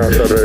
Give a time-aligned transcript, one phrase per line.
[0.00, 0.39] Sorry.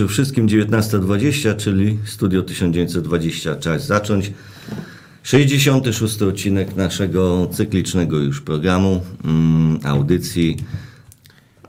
[0.00, 3.56] Wieczór wszystkim, 19.20, czyli Studio 1920.
[3.56, 4.32] Czas zacząć.
[5.22, 10.56] 66 odcinek naszego cyklicznego już programu, mm, audycji.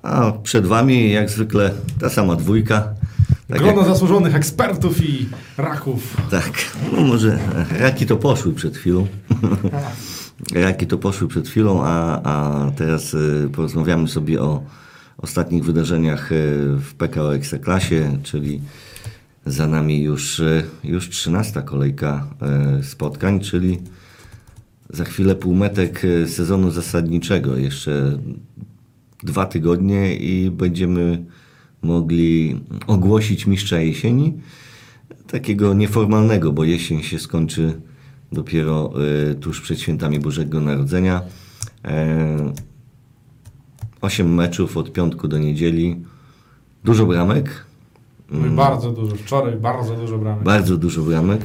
[0.02, 2.88] A przed Wami, jak zwykle, ta sama dwójka.
[3.48, 6.18] Tak Grono jak, zasłużonych ekspertów i raków.
[6.30, 6.52] tak,
[6.94, 7.40] no może
[7.80, 9.08] raki to poszły przed chwilą.
[10.66, 14.64] Raki to poszły przed chwilą, a, a teraz y, porozmawiamy sobie o
[15.22, 16.36] ostatnich wydarzeniach y,
[16.78, 18.62] w PKO Ekstraklasie, czyli
[19.46, 22.28] za nami już, y, już 13 kolejka
[22.80, 23.80] y, spotkań, czyli
[24.90, 27.58] za chwilę półmetek sezonu zasadniczego.
[27.58, 28.20] Jeszcze
[29.24, 31.26] dwa tygodnie i będziemy
[31.82, 34.34] mogli ogłosić mistrza jesieni.
[35.28, 37.82] Takiego nieformalnego, bo jesień się skończy
[38.32, 38.94] dopiero
[39.42, 41.22] tuż przed świętami Bożego Narodzenia.
[44.02, 46.06] E, Osiem meczów od piątku do niedzieli.
[46.84, 47.66] Dużo bramek.
[48.32, 48.56] Mm.
[48.56, 49.16] Bardzo dużo.
[49.16, 50.44] Wczoraj bardzo dużo bramek.
[50.44, 51.42] Bardzo dużo bramek.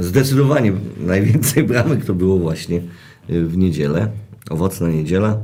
[0.00, 2.82] Zdecydowanie najwięcej bramek to było właśnie
[3.30, 4.10] y, w niedzielę.
[4.50, 5.38] Owocna niedziela.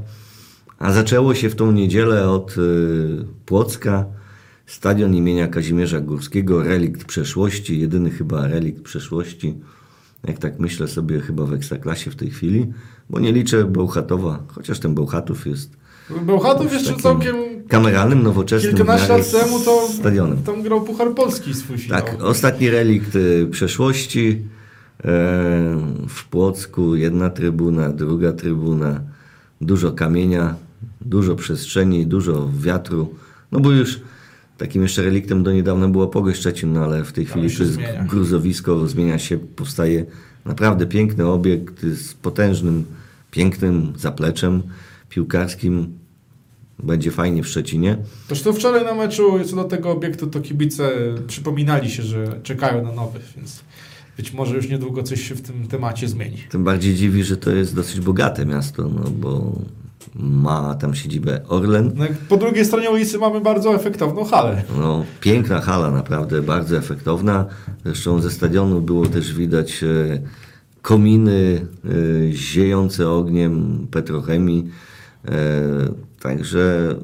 [0.79, 4.05] A zaczęło się w tą niedzielę od y, Płocka.
[4.67, 6.63] Stadion imienia Kazimierza Górskiego.
[6.63, 7.81] Relikt przeszłości.
[7.81, 9.55] Jedyny chyba relikt przeszłości.
[10.29, 12.73] Jak tak myślę sobie chyba w Ekstraklasie w tej chwili.
[13.11, 14.43] Bo nie liczę Bełchatowa.
[14.49, 17.37] Chociaż ten Bełchatów jest Bełchatów jeszcze całkiem
[17.69, 20.43] kameralnym, nowoczesnym kilkanaście lat temu to stadionem.
[20.43, 22.01] tam grał Puchar Polski swój finał.
[22.01, 24.43] Tak, ostatni relikt y, przeszłości.
[24.99, 25.07] E,
[26.09, 29.01] w Płocku jedna trybuna, druga trybuna,
[29.61, 30.55] dużo kamienia,
[31.01, 33.15] dużo przestrzeni, dużo wiatru.
[33.53, 34.01] No bo już
[34.59, 37.75] takim jeszcze reliktem do niedawna było Pogoń Szczecin, no ale w tej chwili to jest
[37.75, 38.05] zmienia.
[38.05, 40.05] gruzowisko, zmienia się, powstaje
[40.45, 42.85] naprawdę piękny obiekt z potężnym,
[43.31, 44.63] pięknym zapleczem
[45.09, 45.99] piłkarskim.
[46.83, 47.99] Będzie fajnie w Szczecinie.
[48.29, 50.91] Zresztą wczoraj na meczu co do tego obiektu to kibice
[51.27, 53.63] przypominali się, że czekają na nowy, więc
[54.17, 56.37] być może już niedługo coś się w tym temacie zmieni.
[56.51, 59.53] Tym bardziej dziwi, że to jest dosyć bogate miasto, no bo
[60.15, 61.93] ma tam siedzibę Orlen.
[61.95, 64.63] No, po drugiej stronie ulicy mamy bardzo efektowną halę.
[64.79, 67.47] No, piękna hala, naprawdę bardzo efektowna.
[67.85, 70.21] Zresztą ze stadionu było też widać e,
[70.83, 74.71] kominy e, ziejące ogniem petrochemii.
[75.29, 75.31] E,
[76.21, 76.95] także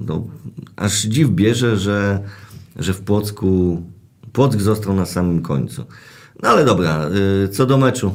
[0.00, 0.26] no,
[0.76, 2.20] aż dziw bierze, że,
[2.76, 3.82] że w Płocku
[4.32, 5.84] Płock został na samym końcu.
[6.42, 7.08] No ale dobra,
[7.44, 8.12] e, co do meczu.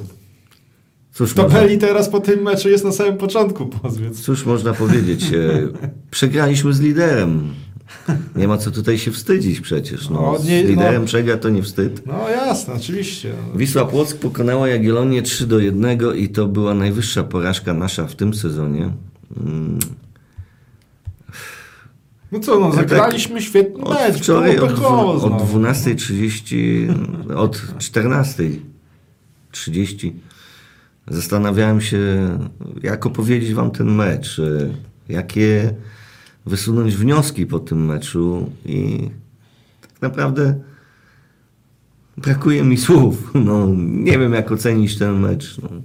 [1.13, 4.21] Cóż można- Tabeli teraz po tym meczu jest na samym początku, powiedz.
[4.21, 5.23] Cóż można powiedzieć?
[5.33, 5.67] E,
[6.11, 7.49] Przegraliśmy z liderem.
[8.35, 10.09] Nie ma co tutaj się wstydzić przecież.
[10.09, 11.07] No, No, z nie- liderem no.
[11.07, 12.01] przegra to nie wstyd.
[12.05, 13.33] No jasne, oczywiście.
[13.55, 18.33] Wisła Płock pokonała Jagiellonię 3 do 1 i to była najwyższa porażka nasza w tym
[18.33, 18.93] sezonie.
[19.37, 19.79] Mm,
[22.31, 25.59] No co, no zagraliśmy świetny Od mecz, wczoraj od, pechowo od znowu.
[25.59, 30.11] 12.30, od 14.30
[31.07, 31.99] zastanawiałem się,
[32.83, 34.69] jak opowiedzieć wam ten mecz, e,
[35.09, 35.73] jakie
[36.45, 39.09] wysunąć wnioski po tym meczu i
[39.81, 40.59] tak naprawdę
[42.17, 43.31] brakuje mi słów.
[43.45, 45.57] No, nie wiem, jak ocenić ten mecz.
[45.61, 45.69] No.
[45.69, 45.75] E,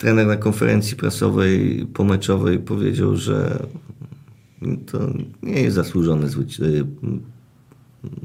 [0.00, 3.66] trener na konferencji prasowej pomeczowej powiedział, że
[4.86, 4.98] to
[5.42, 6.84] nie jest zasłużone y,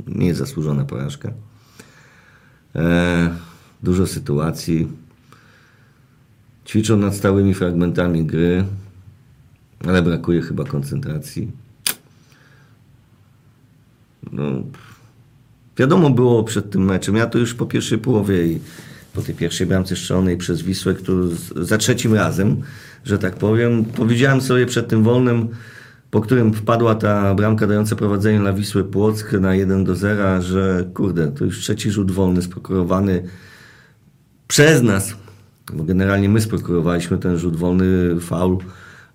[0.07, 1.31] nie jest zasłużona porażka.
[2.75, 3.35] E,
[3.83, 4.87] dużo sytuacji.
[6.65, 8.65] Ćwiczą nad stałymi fragmentami gry,
[9.87, 11.51] ale brakuje chyba koncentracji.
[14.31, 14.43] No,
[15.77, 17.15] wiadomo było przed tym meczem.
[17.15, 18.59] Ja to już po pierwszej połowie i
[19.15, 22.61] po tej pierwszej bramce strzelonej przez Wisłę, który za trzecim razem,
[23.03, 25.47] że tak powiem, powiedziałem sobie przed tym wolnym,
[26.11, 30.89] po którym wpadła ta bramka dająca prowadzenie dla Wisły Płock na 1 do 0, że
[30.93, 33.23] kurde, to już trzeci rzut wolny sprokurowany
[34.47, 35.15] przez nas,
[35.73, 38.57] bo generalnie my sprokurowaliśmy ten rzut wolny, faul,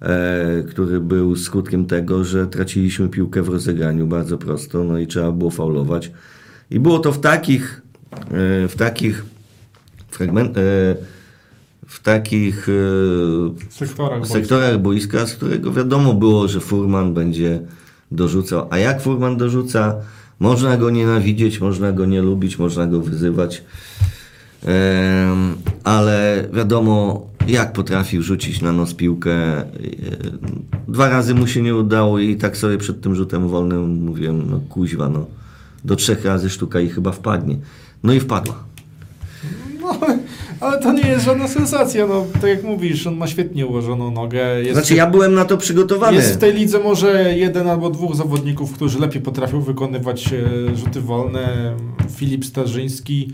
[0.01, 5.33] e, który był skutkiem tego, że traciliśmy piłkę w rozegraniu bardzo prosto, no i trzeba
[5.33, 6.13] było faulować.
[6.71, 7.83] I było to w takich,
[8.13, 9.25] e, w takich
[10.11, 10.61] fragment, e,
[11.87, 14.19] w takich e, sektorach.
[14.19, 14.35] boiska.
[14.35, 17.61] sektorach boiska, z którego wiadomo było, że Furman będzie
[18.11, 18.67] dorzucał.
[18.71, 19.95] A jak Furman dorzuca,
[20.41, 23.63] można go nienawidzieć, można go nie lubić, można go wyzywać.
[25.85, 29.33] Ale wiadomo, jak potrafił rzucić na nos piłkę.
[29.33, 29.67] E,
[30.89, 34.61] Dwa razy mu się nie udało i tak sobie przed tym rzutem wolnym mówiłem, no
[34.69, 35.27] kuźwa, no
[35.85, 37.57] do trzech razy sztuka i chyba wpadnie.
[38.03, 38.65] No i wpadła.
[40.61, 44.63] Ale to nie jest żadna sensacja, no tak jak mówisz, on ma świetnie ułożoną nogę.
[44.63, 46.17] Jest Znaczy ja byłem na to przygotowany.
[46.17, 51.01] Jest w tej lidze może jeden albo dwóch zawodników, którzy lepiej potrafią wykonywać e, rzuty
[51.01, 51.77] wolne.
[52.17, 53.33] Filip Starzyński,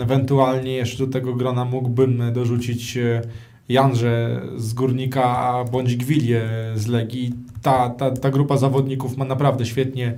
[0.00, 3.22] ewentualnie jeszcze do tego grona mógłbym dorzucić e,
[3.68, 6.42] Janże z Górnika bądź Gwilię
[6.74, 7.32] z Legii.
[7.62, 10.14] Ta, ta, ta grupa zawodników ma naprawdę świetnie,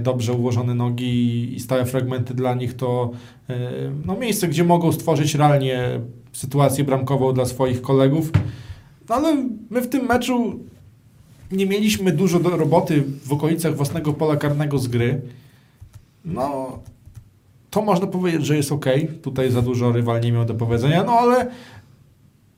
[0.00, 3.10] dobrze ułożone nogi i stałe fragmenty dla nich to
[3.48, 3.58] e,
[4.06, 6.00] no, miejsce, gdzie mogą stworzyć realnie
[6.32, 8.32] sytuację bramkową dla swoich kolegów.
[9.08, 10.58] No, ale my w tym meczu
[11.52, 15.20] nie mieliśmy dużo do roboty w okolicach własnego pola karnego z gry.
[16.24, 16.78] No,
[17.70, 18.86] to można powiedzieć, że jest ok.
[19.22, 21.50] Tutaj za dużo rywal nie miał do powiedzenia, no ale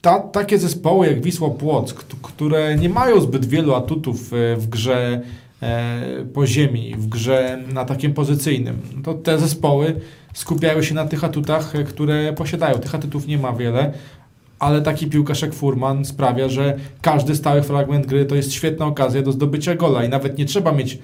[0.01, 5.21] ta, takie zespoły jak Wisła Płock, które nie mają zbyt wielu atutów e, w grze
[5.63, 10.01] e, po ziemi, w grze na takim pozycyjnym, to te zespoły
[10.35, 12.79] skupiają się na tych atutach, e, które posiadają.
[12.79, 13.93] Tych atutów nie ma wiele,
[14.59, 19.23] ale taki piłkarz jak Furman sprawia, że każdy stały fragment gry to jest świetna okazja
[19.23, 20.99] do zdobycia gola i nawet nie trzeba mieć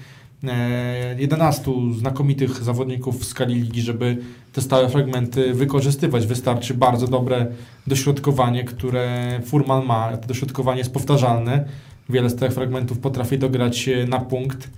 [0.45, 4.17] e, 11 znakomitych zawodników w skali ligi, żeby
[4.53, 6.27] te stałe fragmenty wykorzystywać.
[6.27, 7.47] Wystarczy bardzo dobre
[7.87, 10.17] dośrodkowanie, które Furman ma.
[10.17, 11.65] To dośrodkowanie jest powtarzalne.
[12.09, 14.71] Wiele z tych fragmentów potrafi dograć e, na punkt.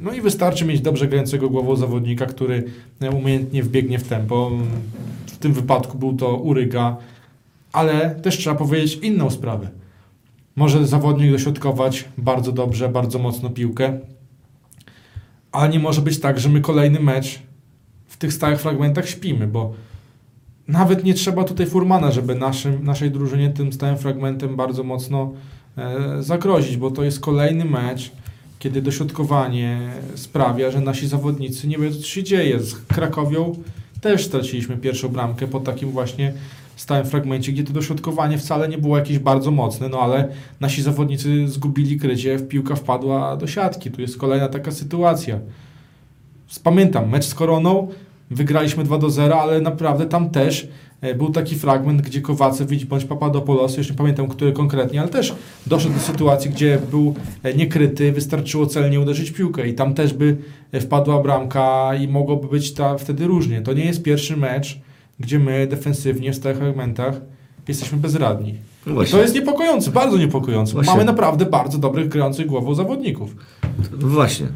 [0.00, 2.64] No i wystarczy mieć dobrze grającego głową zawodnika, który
[3.00, 4.50] e, umiejętnie wbiegnie w tempo.
[5.26, 6.96] W tym wypadku był to Uryga,
[7.72, 9.68] ale też trzeba powiedzieć inną sprawę.
[10.56, 13.98] Może zawodnik dośrodkować bardzo dobrze, bardzo mocno piłkę,
[15.52, 17.42] ale nie może być tak, że my kolejny mecz
[18.06, 19.72] w tych stałych fragmentach śpimy, bo
[20.68, 25.32] nawet nie trzeba tutaj Furmana, żeby naszym, naszej drużynie tym stałym fragmentem bardzo mocno
[26.20, 28.12] zagrozić, bo to jest kolejny mecz,
[28.58, 29.78] kiedy dośrodkowanie
[30.14, 32.60] sprawia, że nasi zawodnicy nie wiedzą, co się dzieje.
[32.60, 33.54] Z Krakowią
[34.00, 36.32] też straciliśmy pierwszą bramkę po takim właśnie
[36.76, 40.28] stałym fragmencie, gdzie to dośrodkowanie wcale nie było jakieś bardzo mocne, no ale
[40.60, 43.90] nasi zawodnicy zgubili krycie, piłka wpadła do siatki.
[43.90, 45.38] Tu jest kolejna taka sytuacja.
[46.62, 47.88] Pamiętam, mecz z Koroną,
[48.30, 50.68] wygraliśmy 2 do 0, ale naprawdę tam też e,
[51.14, 55.34] był taki fragment, gdzie Kowacewicz bądź Papadopoulos, już nie pamiętam, który konkretnie, ale też
[55.66, 60.36] doszedł do sytuacji, gdzie był e, niekryty, wystarczyło celnie uderzyć piłkę i tam też by
[60.72, 63.62] e, wpadła bramka i mogłoby być ta, wtedy różnie.
[63.62, 64.78] To nie jest pierwszy mecz,
[65.20, 67.20] gdzie my defensywnie w stałych fragmentach
[67.68, 68.54] jesteśmy bezradni.
[68.86, 70.72] No to jest niepokojące, bardzo niepokojące.
[70.72, 70.92] Właśnie.
[70.92, 73.36] Mamy naprawdę bardzo dobrych grających głową zawodników.
[73.92, 74.46] Właśnie.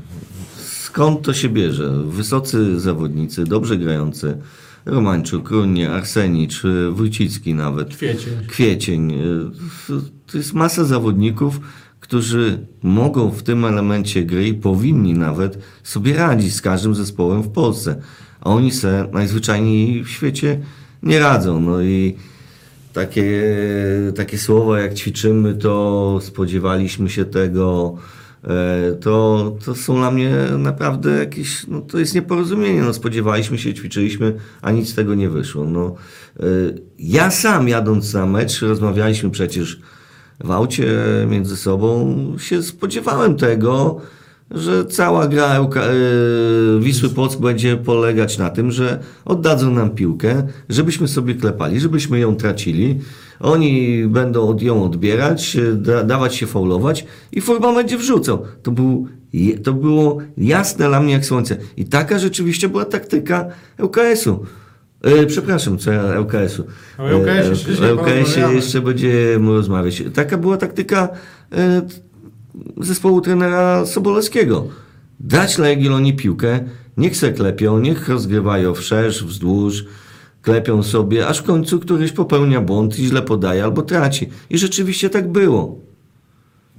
[0.83, 1.91] Skąd to się bierze?
[2.05, 4.39] Wysocy zawodnicy, dobrze grający,
[4.87, 8.31] Romańczuk, Runie, Arsenicz, y, Wójcicki nawet, Kwiecie.
[8.49, 9.13] Kwiecień.
[9.13, 9.97] y,
[10.33, 11.61] To jest masa zawodników,
[12.01, 17.49] którzy mogą w tym elemencie gry i powinni nawet sobie radzić z każdym zespołem w
[17.49, 18.01] Polsce.
[18.41, 20.61] A oni se najzwyczajniej w świecie
[21.03, 21.61] nie radzą.
[21.61, 22.15] No i
[22.93, 23.43] takie,
[24.17, 27.97] takie słowa jak ćwiczymy, to spodziewaliśmy się tego,
[29.01, 32.83] to, to są dla mnie naprawdę jakieś, no to jest nieporozumienie.
[32.83, 35.65] No spodziewaliśmy się, ćwiczyliśmy, a nic z tego nie wyszło.
[35.65, 35.95] No,
[36.41, 36.45] e,
[36.99, 39.81] ja sam jadąc na mecz, rozmawialiśmy przecież
[40.45, 40.87] w aucie
[41.29, 44.01] między sobą, się spodziewałem tego,
[44.51, 45.61] że cała gra e,
[46.81, 52.37] Wisły Płock będzie polegać na tym, że oddadzą nam piłkę, żebyśmy sobie klepali, żebyśmy ją
[52.37, 53.01] tracili.
[53.41, 58.43] Oni będą od ją odbierać, e, da, dawać się faulować i Furman będzie wrzucał.
[58.63, 59.09] To, był,
[59.65, 61.57] to było jasne dla mnie jak słońce.
[61.77, 63.47] I taka rzeczywiście była taktyka
[63.79, 64.45] ŁKS-u.
[65.03, 65.91] E, przepraszam, co
[66.21, 66.65] ŁKS-u.
[66.99, 70.03] O ŁKS-ie jeszcze jeszcze będziemy rozmawiać.
[70.15, 71.09] Taka była taktyka
[72.77, 74.69] zespołu trenera Sobolewskiego.
[75.21, 76.61] Dać Legionii piłkę,
[76.97, 79.85] niech se klepią, niech rozgrywają wszerz, wzdłuż,
[80.43, 84.29] klepią sobie, aż w końcu któryś popełnia błąd i źle podaje albo traci.
[84.51, 85.79] I rzeczywiście tak było.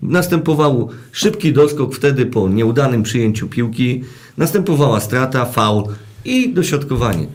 [0.01, 4.03] Następował szybki doskok wtedy po nieudanym przyjęciu piłki,
[4.37, 5.83] następowała strata, faul
[6.25, 7.27] i dośrodkowanie.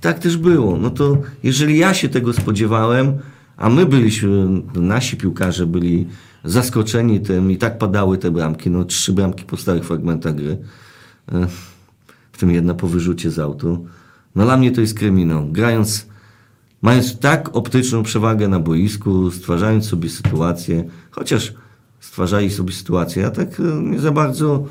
[0.00, 0.76] Tak też było.
[0.76, 3.12] No to jeżeli ja się tego spodziewałem,
[3.56, 6.06] a my byliśmy, nasi piłkarze byli
[6.44, 10.58] zaskoczeni tym i tak padały te bramki, no trzy bramki po stałych fragmentach gry,
[11.32, 11.46] e,
[12.32, 13.86] w tym jedna po wyrzucie z autu.
[14.34, 15.48] No dla mnie to jest kryminał.
[15.52, 16.06] Grając,
[16.82, 21.54] mając tak optyczną przewagę na boisku, stwarzając sobie sytuację, chociaż
[22.00, 24.64] stwarzali sobie sytuację, ja tak e, nie za bardzo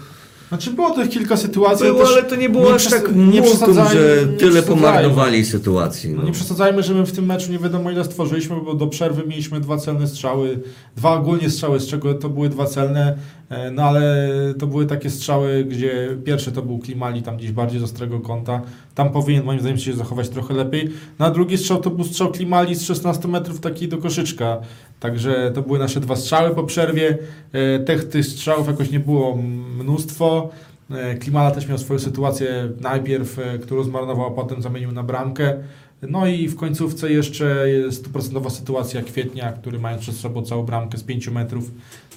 [0.53, 1.86] Znaczy było tych kilka sytuacji.
[1.86, 6.10] Było, ale to nie było aż przes- tak nie multum, że nie tyle pomarnowali sytuacji.
[6.10, 6.24] No No.
[6.24, 9.60] nie przesadzajmy, że my w tym meczu nie wiadomo ile stworzyliśmy, bo do przerwy mieliśmy
[9.60, 10.60] dwa celne strzały,
[10.98, 13.17] dwa ogólnie strzały, z czego to były dwa celne,
[13.50, 14.27] e, no ale
[14.60, 18.62] to były takie strzały, gdzie pierwszy to był Klimali tam gdzieś bardziej z ostrego kąta,
[18.95, 22.75] tam powinien moim zdaniem się zachować trochę lepiej, na drugi strzał to był strzał Klimali
[22.75, 24.57] z 16 metrów taki do koszyczka,
[25.03, 27.17] także to były nasze dwa strzały po przerwie,
[27.53, 29.38] E, tych, tych strzałów jakoś nie było
[29.79, 30.50] mnóstwo,
[30.91, 35.53] E, Klimala też miał swoją sytuację najpierw, e, którą zmarnował, a potem zamienił na bramkę.
[36.01, 41.03] No i w końcówce jeszcze stuprocentowa sytuacja Kwietnia, który mając przed sobą całą bramkę z
[41.03, 41.72] 5 metrów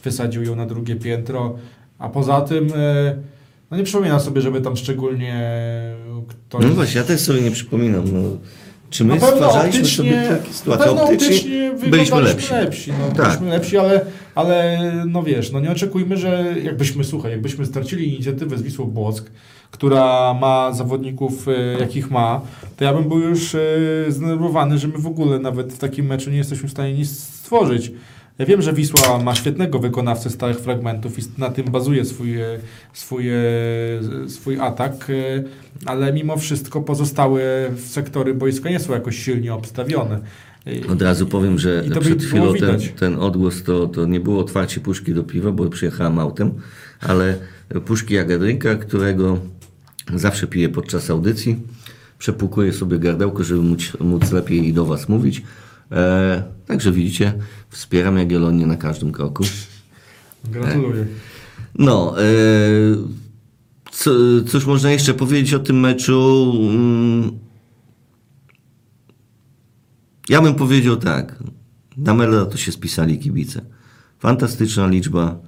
[0.05, 1.57] wysadził ją na drugie piętro.
[1.99, 2.69] A poza tym
[3.71, 5.61] no nie przypominam sobie, żeby tam szczególnie
[6.29, 6.65] ktoś...
[6.65, 8.05] no właśnie, ja też sobie nie przypominam.
[8.13, 8.21] No.
[8.91, 10.85] Czy my Na stwarzaliśmy optycznie, sobie takie na sytuacje?
[10.87, 11.29] pewno Optycznie,
[11.71, 12.53] optycznie byliśmy lepsi.
[12.53, 12.91] lepsi.
[12.93, 13.27] no, Tak.
[13.27, 18.59] byliśmy lepsi, ale, ale no wiesz, no nie oczekujmy, że jakbyśmy, słuchaj, jakbyśmy stracili inicjatywę
[18.59, 19.31] z Wisłą Błock,
[19.71, 22.41] która ma zawodników, e, jakich ma,
[22.77, 23.59] to ja bym był już e,
[24.09, 27.93] zdenerwowany, że my w ogóle nawet w takim meczu nie jesteśmy w stanie nic stworzyć.
[28.39, 32.59] Ja wiem, że Wisła ma świetnego wykonawcę stałych fragmentów i na tym bazuje swój, e,
[32.93, 33.35] swój, e,
[34.29, 35.43] swój atak, e,
[35.87, 40.21] ale mimo wszystko pozostałe sektory boiska nie są jakoś silnie obstawione.
[40.89, 44.81] Od razu powiem, że I przed chwilą ten, ten odgłos to, to nie było otwarcie
[44.81, 46.53] puszki do piwa, bo przyjechałem autem,
[47.01, 47.37] ale
[47.85, 49.39] puszki Jagadrynka, którego
[50.15, 51.57] zawsze piję podczas audycji.
[52.19, 55.43] Przepłukuję sobie gardełko, żeby móc, móc lepiej do Was mówić.
[55.93, 57.33] E, także widzicie,
[57.71, 59.45] wspieram Jagiellonię na każdym kroku.
[60.45, 61.07] Gratuluję.
[61.79, 62.25] No, e,
[63.93, 64.11] co,
[64.49, 66.53] cóż można jeszcze powiedzieć o tym meczu?
[66.71, 67.39] Mm,
[70.29, 71.43] Ja bym powiedział tak.
[71.97, 73.65] Na medal to się spisali kibice.
[74.19, 75.39] Fantastyczna liczba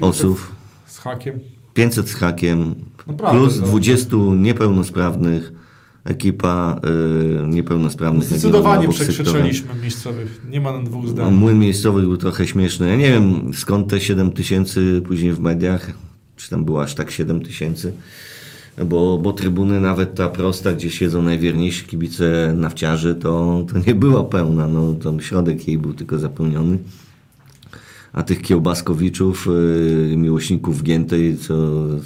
[0.00, 0.52] osób.
[0.86, 1.40] Z hakiem.
[1.74, 2.74] 500 z hakiem.
[3.06, 3.66] Naprawdę, plus no.
[3.66, 5.52] 20 niepełnosprawnych.
[6.06, 6.80] Ekipa
[7.44, 8.24] y, niepełnosprawnych.
[8.24, 10.40] Zdecydowanie przekrzyczeliśmy miejscowych.
[10.50, 11.34] Nie ma na dwóch No, zdań.
[11.34, 12.88] Młyn miejscowy był trochę śmieszny.
[12.88, 15.90] Ja nie wiem skąd te 7 tysięcy później w mediach,
[16.36, 17.92] czy tam było aż tak 7 tysięcy,
[18.84, 24.24] bo, bo trybuny, nawet ta prosta, gdzie siedzą najwierniejsi kibice nawciarzy, to, to nie była
[24.24, 24.68] pełna.
[24.68, 26.78] No, tam środek jej był tylko zapełniony.
[28.12, 29.48] A tych kiełbaskowiczów,
[30.10, 31.54] yy, miłośników Giętej, co,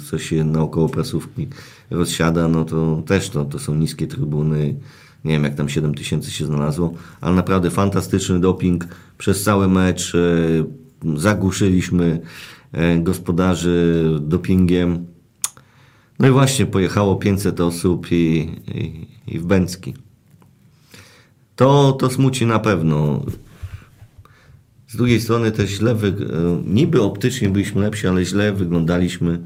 [0.09, 1.47] co się naokoło prasówki
[1.91, 4.75] rozsiada, no to też to, to są niskie trybuny.
[5.25, 10.13] Nie wiem, jak tam 7 tysięcy się znalazło, ale naprawdę fantastyczny doping przez cały mecz.
[10.13, 10.65] Yy,
[11.19, 12.21] zagłuszyliśmy
[12.73, 15.05] yy, gospodarzy dopingiem.
[16.19, 19.93] No i właśnie pojechało 500 osób i, i, i w Bęcki.
[21.55, 23.25] To, to smuci na pewno.
[24.87, 26.07] Z drugiej strony też źle, wy...
[26.07, 26.13] e,
[26.65, 29.39] niby optycznie byliśmy lepsi, ale źle wyglądaliśmy.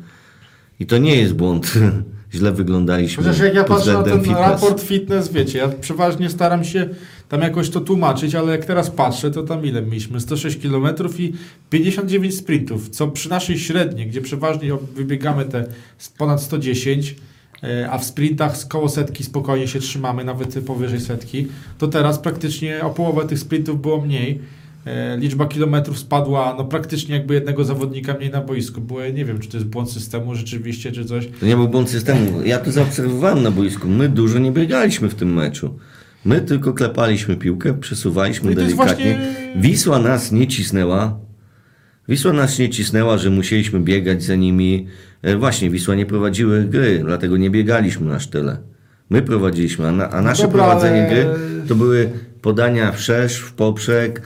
[0.79, 1.73] I to nie jest błąd.
[2.35, 3.23] źle wyglądaliśmy.
[3.23, 4.39] Chociaż jak ja patrzę na ten fitness.
[4.39, 6.89] raport fitness, wiecie, ja przeważnie staram się
[7.29, 10.19] tam jakoś to tłumaczyć, ale jak teraz patrzę, to tam ile mieliśmy?
[10.19, 10.87] 106 km
[11.17, 11.33] i
[11.69, 15.65] 59 sprintów, co przy naszej średniej, gdzie przeważnie wybiegamy te
[16.17, 17.15] ponad 110,
[17.63, 22.19] e, a w sprintach z koło setki spokojnie się trzymamy, nawet powyżej setki, to teraz
[22.19, 24.39] praktycznie o połowę tych sprintów było mniej.
[24.85, 28.81] E, Liczba kilometrów spadła, no praktycznie jakby jednego zawodnika mniej na boisku.
[28.81, 31.27] Było, nie wiem, czy to jest błąd systemu rzeczywiście, czy coś.
[31.39, 32.41] To nie był błąd systemu.
[32.45, 33.87] Ja to zaobserwowałem na boisku.
[33.87, 35.79] My dużo nie biegaliśmy w tym meczu.
[36.25, 38.85] My tylko klepaliśmy piłkę, przesuwaliśmy No delikatnie.
[38.85, 39.19] właśnie-
[39.61, 41.19] Wisła nas nie cisnęła.
[42.09, 44.87] Wisła nas nie cisnęła, że musieliśmy biegać za nimi.
[45.21, 48.57] E, Właśnie, Wisła nie prowadziły gry, dlatego nie biegaliśmy aż tyle.
[49.09, 51.25] My prowadziliśmy, a, na, a nasze dobra, prowadzenie ale- gry
[51.67, 52.09] to były
[52.41, 54.21] podania wszerz, w poprzek,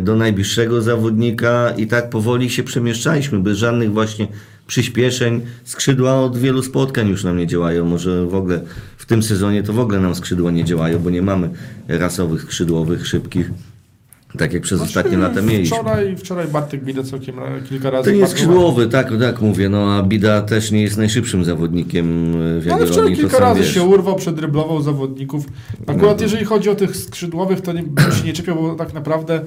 [0.00, 4.28] do najbliższego zawodnika i tak powoli się przemieszczaliśmy, bez żadnych właśnie
[4.66, 5.40] przyspieszeń.
[5.64, 7.84] Skrzydła od wielu spotkań już nam nie działają.
[7.84, 8.60] Może w ogóle
[8.96, 11.50] w tym sezonie to w ogóle nam skrzydła nie działają, bo nie mamy
[11.88, 13.50] rasowych skrzydłowych, szybkich,
[14.38, 15.66] tak jak przez ostatnie lata mieliśmy.
[15.66, 17.36] Znaczy, Wczoraj, wczoraj Bartek Bida całkiem
[17.68, 20.96] kilka razy To nie jest skrzydłowy, tak, tak mówię, no a Bida też nie jest
[20.96, 23.74] najszybszym zawodnikiem e, w No, ale wczoraj kilka razy wiesz.
[23.74, 25.44] się urwał, przedryblował zawodników.
[25.86, 29.40] Akurat jeżeli chodzi o tych skrzydłowych, to nie, bym się nie czepiał, bo tak naprawdę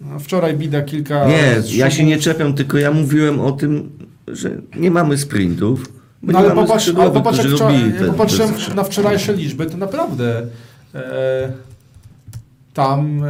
[0.00, 1.26] no, wczoraj Bida kilka...
[1.26, 3.90] Nie, ja się nie czepiam, tylko ja mówiłem o tym,
[4.28, 5.92] że nie mamy sprintów.
[6.22, 10.42] No ale popatrz, ale popatrz jak wczoraj, jak popatrzyłem na wczorajsze liczby, to naprawdę
[10.94, 11.52] e,
[12.74, 13.22] tam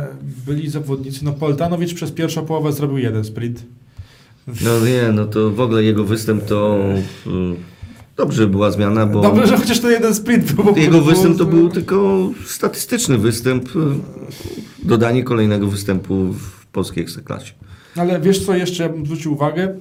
[0.47, 3.63] byli zawodnicy, no Poltanowicz przez pierwszą połowę zrobił jeden sprint.
[4.47, 6.79] No nie, no to w ogóle jego występ to
[7.27, 7.31] y,
[8.17, 10.77] dobrze była zmiana, bo Dobrze, że chociaż to jeden sprint był.
[10.77, 13.81] jego występ to był tylko statystyczny występ, y,
[14.83, 17.53] dodanie kolejnego występu w polskiej ekstraklasie.
[17.97, 19.75] Ale wiesz co jeszcze ja bym zwrócił uwagę?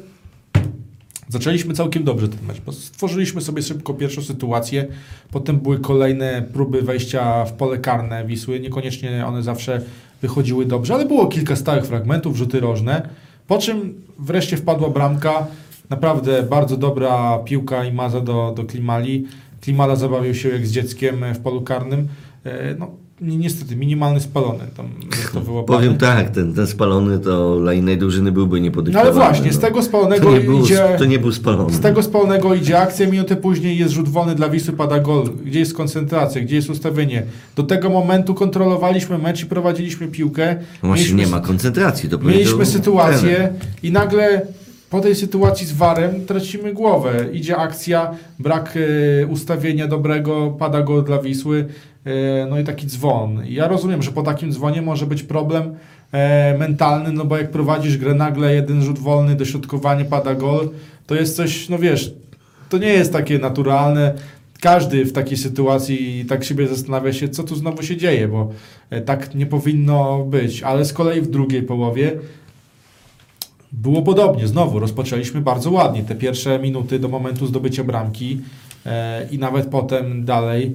[1.33, 4.87] Zaczęliśmy całkiem dobrze ten mecz, bo stworzyliśmy sobie szybko pierwszą sytuację,
[5.31, 9.81] potem były kolejne próby wejścia w pole karne Wisły, niekoniecznie one zawsze
[10.21, 13.09] wychodziły dobrze, ale było kilka stałych fragmentów, rzuty rożne,
[13.47, 15.47] po czym wreszcie wpadła bramka,
[15.89, 19.25] naprawdę bardzo dobra piłka i maza do, do Klimali.
[19.61, 22.07] Klimala zabawił się jak z dzieckiem w polu karnym.
[22.43, 24.89] E, No, niestety, minimalny spalony tam
[25.43, 25.77] wyłapany.
[25.79, 29.09] Powiem tak, ten, ten spalony to dla innej drużyny byłby No niepodyktowany.
[29.11, 30.95] ale właśnie, z tego spalonego to był, idzie...
[30.97, 31.73] to nie był spalony.
[31.73, 35.29] Z tego spalonego idzie akcja, minutę później jest rzut wolny dla Wisły, pada gol.
[35.45, 37.23] Gdzie jest koncentracja, gdzie jest ustawienie?
[37.55, 40.55] Do tego momentu kontrolowaliśmy mecz i prowadziliśmy piłkę.
[40.83, 42.09] No Właśnie Mieliśmy nie ma koncentracji.
[42.09, 43.53] To Mieliśmy sytuację trener.
[43.83, 44.41] i nagle
[44.89, 47.25] po tej sytuacji z warem tracimy głowę.
[47.33, 48.73] Idzie akcja, brak
[49.21, 51.65] e, ustawienia dobrego, pada gol dla Wisły,
[52.49, 53.41] no i taki dzwon.
[53.45, 55.75] Ja rozumiem, że po takim dzwonie może być problem
[56.11, 60.69] e, mentalny, no bo jak prowadzisz grę nagle jeden rzut wolny, dośrodkowanie, pada gol,
[61.07, 62.13] to jest coś, no wiesz,
[62.69, 64.13] to nie jest takie naturalne.
[64.61, 68.49] Każdy w takiej sytuacji tak siebie zastanawia się, co tu znowu się dzieje, bo
[68.89, 70.63] e, tak nie powinno być.
[70.63, 72.11] Ale z kolei w drugiej połowie
[73.71, 74.47] było podobnie.
[74.47, 76.03] Znowu rozpoczęliśmy bardzo ładnie.
[76.03, 78.41] Te pierwsze minuty do momentu zdobycia bramki
[78.85, 80.71] e, i nawet potem dalej e,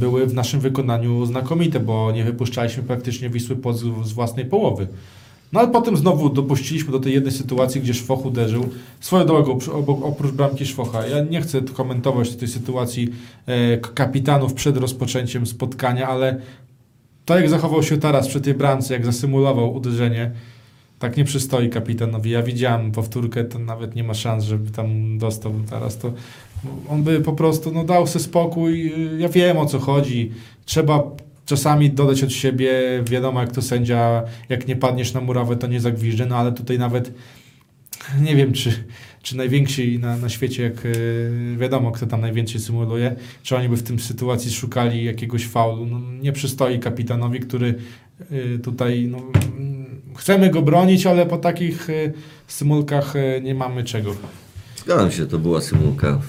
[0.00, 4.86] były w naszym wykonaniu znakomite, bo nie wypuszczaliśmy praktycznie Wisły pod, z własnej połowy.
[5.52, 8.68] No ale potem znowu dopuściliśmy do tej jednej sytuacji, gdzie Szwoch uderzył.
[9.00, 9.58] Swoją drogą,
[10.02, 13.08] oprócz bramki Szwocha, ja nie chcę komentować tej sytuacji
[13.46, 16.40] e, kapitanów przed rozpoczęciem spotkania, ale
[17.24, 20.30] to jak zachował się teraz przy tej bramce, jak zasymulował uderzenie,
[20.98, 22.30] tak nie przystoi kapitanowi.
[22.30, 25.98] Ja widziałem powtórkę, to nawet nie ma szans, żeby tam dostał teraz.
[25.98, 26.12] To
[26.88, 28.92] on by po prostu no, dał sobie spokój.
[29.18, 30.32] Ja wiem o co chodzi.
[30.64, 31.02] Trzeba
[31.46, 32.70] czasami dodać od siebie.
[33.10, 36.78] Wiadomo, jak to sędzia, jak nie padniesz na murawę, to nie zagwiżdże, no ale tutaj
[36.78, 37.12] nawet
[38.20, 38.84] nie wiem, czy,
[39.22, 43.76] czy najwięksi na, na świecie, jak e, wiadomo, kto tam najwięcej symuluje, czy oni by
[43.76, 45.86] w tym sytuacji szukali jakiegoś faulu.
[45.86, 47.74] No, nie przystoi kapitanowi, który
[48.30, 49.18] e, tutaj no,
[50.16, 52.12] chcemy go bronić, ale po takich e,
[52.46, 54.14] symulkach nie mamy czego.
[54.76, 56.20] Zgadzam się, to była symulka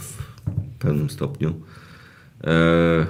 [0.80, 1.62] pewnym stopniu.
[2.44, 3.06] Eee,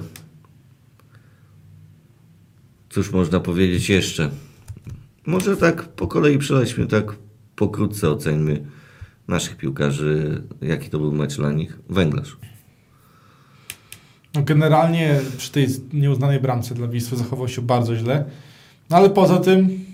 [2.90, 4.30] cóż można powiedzieć jeszcze?
[5.26, 7.16] Może tak po kolei przelećmy, tak
[7.56, 8.66] pokrótce oceńmy
[9.28, 11.80] naszych piłkarzy, jaki to był mecz dla nich.
[11.90, 12.38] Węglarz.
[14.36, 18.26] No, generalnie przy tej nieuznanej bramce dla Wisły zachował się bardzo źle,
[18.90, 19.87] no, ale poza tym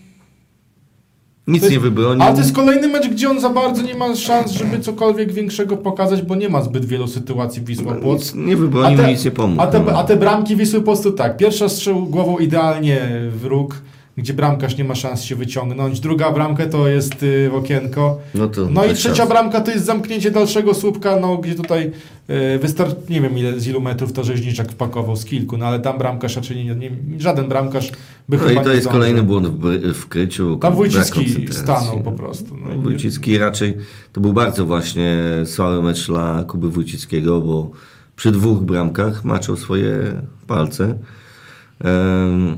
[1.47, 2.23] Nic jest- nie wybronił.
[2.23, 5.77] Ale to jest kolejny mecz, gdzie on za bardzo nie ma szans, żeby cokolwiek większego
[5.77, 8.19] pokazać, bo nie ma zbyt wielu sytuacji Wisła Płock.
[8.35, 9.61] Nic nie wybronił, A te- nic nie pomógł.
[9.61, 9.99] A te, no.
[9.99, 11.37] a te bramki Wisły po prostu tak.
[11.37, 13.07] Pierwsza strzał głową idealnie
[13.41, 13.81] w róg,
[14.17, 15.99] gdzie bramkarz nie ma szans się wyciągnąć.
[15.99, 18.19] Druga bramka to jest y, w okienko.
[18.35, 19.29] no, to No i bez trzecia szans.
[19.29, 21.91] bramka to jest zamknięcie dalszego słupka, no gdzie tutaj
[22.55, 25.79] y, wystarczy, nie wiem ile, z ilu metrów to rzeźniczak wpakował, z kilku, no ale
[25.79, 27.91] tam bramkarz raczej nie, nie, żaden bramkarz
[28.29, 28.91] by No chyba i to jest zdążył.
[29.01, 30.55] kolejny błąd w, w kryciu.
[30.57, 32.57] Tam Wójcicki stanął po prostu.
[32.57, 33.77] No, No, Wójcicki raczej,
[34.13, 37.71] to był bardzo właśnie słaby mecz dla Kuby Wójcickiego, bo
[38.15, 40.97] przy dwóch bramkach maczał swoje palce.
[41.83, 42.57] Em,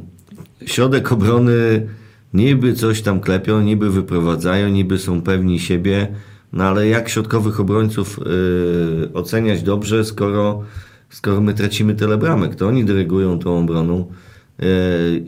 [0.66, 1.88] środek obrony
[2.34, 6.08] niby coś tam klepią, niby wyprowadzają, niby są pewni siebie,
[6.54, 10.64] no ale jak środkowych obrońców y, oceniać dobrze, skoro,
[11.10, 12.56] skoro my tracimy tyle bramek?
[12.56, 14.12] To oni dyrygują tą obroną
[14.60, 14.66] y,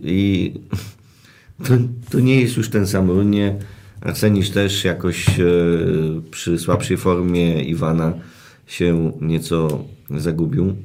[0.03, 0.53] i
[1.65, 1.73] to,
[2.11, 3.55] to nie jest już ten sam runie.
[4.01, 5.43] Arsenisz też jakoś e,
[6.31, 8.13] przy słabszej formie Iwana
[8.67, 10.75] się nieco zagubił.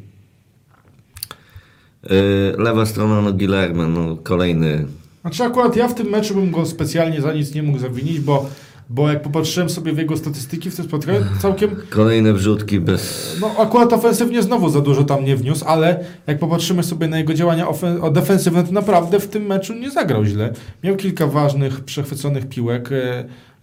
[2.10, 4.84] E, lewa strona no Guillermo, no kolejny.
[5.20, 8.46] Znaczy akurat ja w tym meczu bym go specjalnie za nic nie mógł zawinić, bo,
[8.90, 13.36] bo jak popatrzyłem sobie w jego statystyki w tym spotkaniu, całkiem, Kolejne wrzutki bez...
[13.40, 17.34] no akurat ofensywnie znowu za dużo tam nie wniósł, ale jak popatrzymy sobie na jego
[17.34, 20.52] działania ofen- defensywne, to naprawdę w tym meczu nie zagrał źle.
[20.84, 22.90] Miał kilka ważnych, przechwyconych piłek.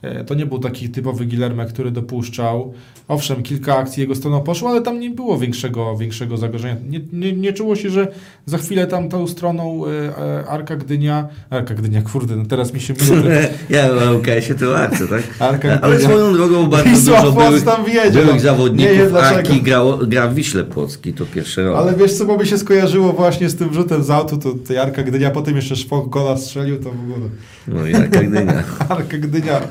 [0.02, 2.74] E, To nie był taki typowy Guillermo, który dopuszczał.
[3.08, 6.76] Owszem, kilka akcji jego stroną poszło, ale tam nie było większego, większego zagrożenia.
[6.90, 8.08] Nie, nie, nie czuło się, że
[8.46, 12.82] za chwilę tam tą stroną e, e, Arka Gdynia, Arka Gdynia, kurde, no teraz mi
[12.82, 13.04] się te
[13.76, 15.24] Ja mam UKS-ie to akcję, tak?
[15.40, 16.10] Arka Ale Gdynia.
[16.10, 19.16] swoją drogą bardzo Wisła dużo byłych, tam wiedzie, byłych zawodników.
[19.16, 21.78] Arki grało, gra w Wiśle Płocki, to pierwszy rok.
[21.78, 24.74] Ale wiesz co, bo mi się skojarzyło właśnie z tym rzutem z autu, to, to
[24.74, 27.30] Jarka Gdynia, potem jeszcze Szpok gola strzelił, to w ogóle.
[27.68, 28.64] No i Arka Gdynia.
[28.90, 29.62] Arka Gdynia,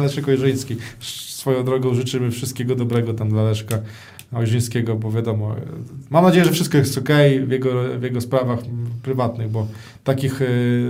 [0.00, 0.76] Leszek Ojrzyński.
[1.00, 3.78] Swoją drogą życzymy wszystkiego dobrego tam dla Leszka.
[4.32, 5.60] Ojrzyńskiego, bo wiadomo, e,
[6.10, 7.08] mam nadzieję, że wszystko jest ok
[7.46, 8.58] w jego, w jego sprawach
[9.02, 9.66] prywatnych, bo
[10.04, 10.46] takich, e,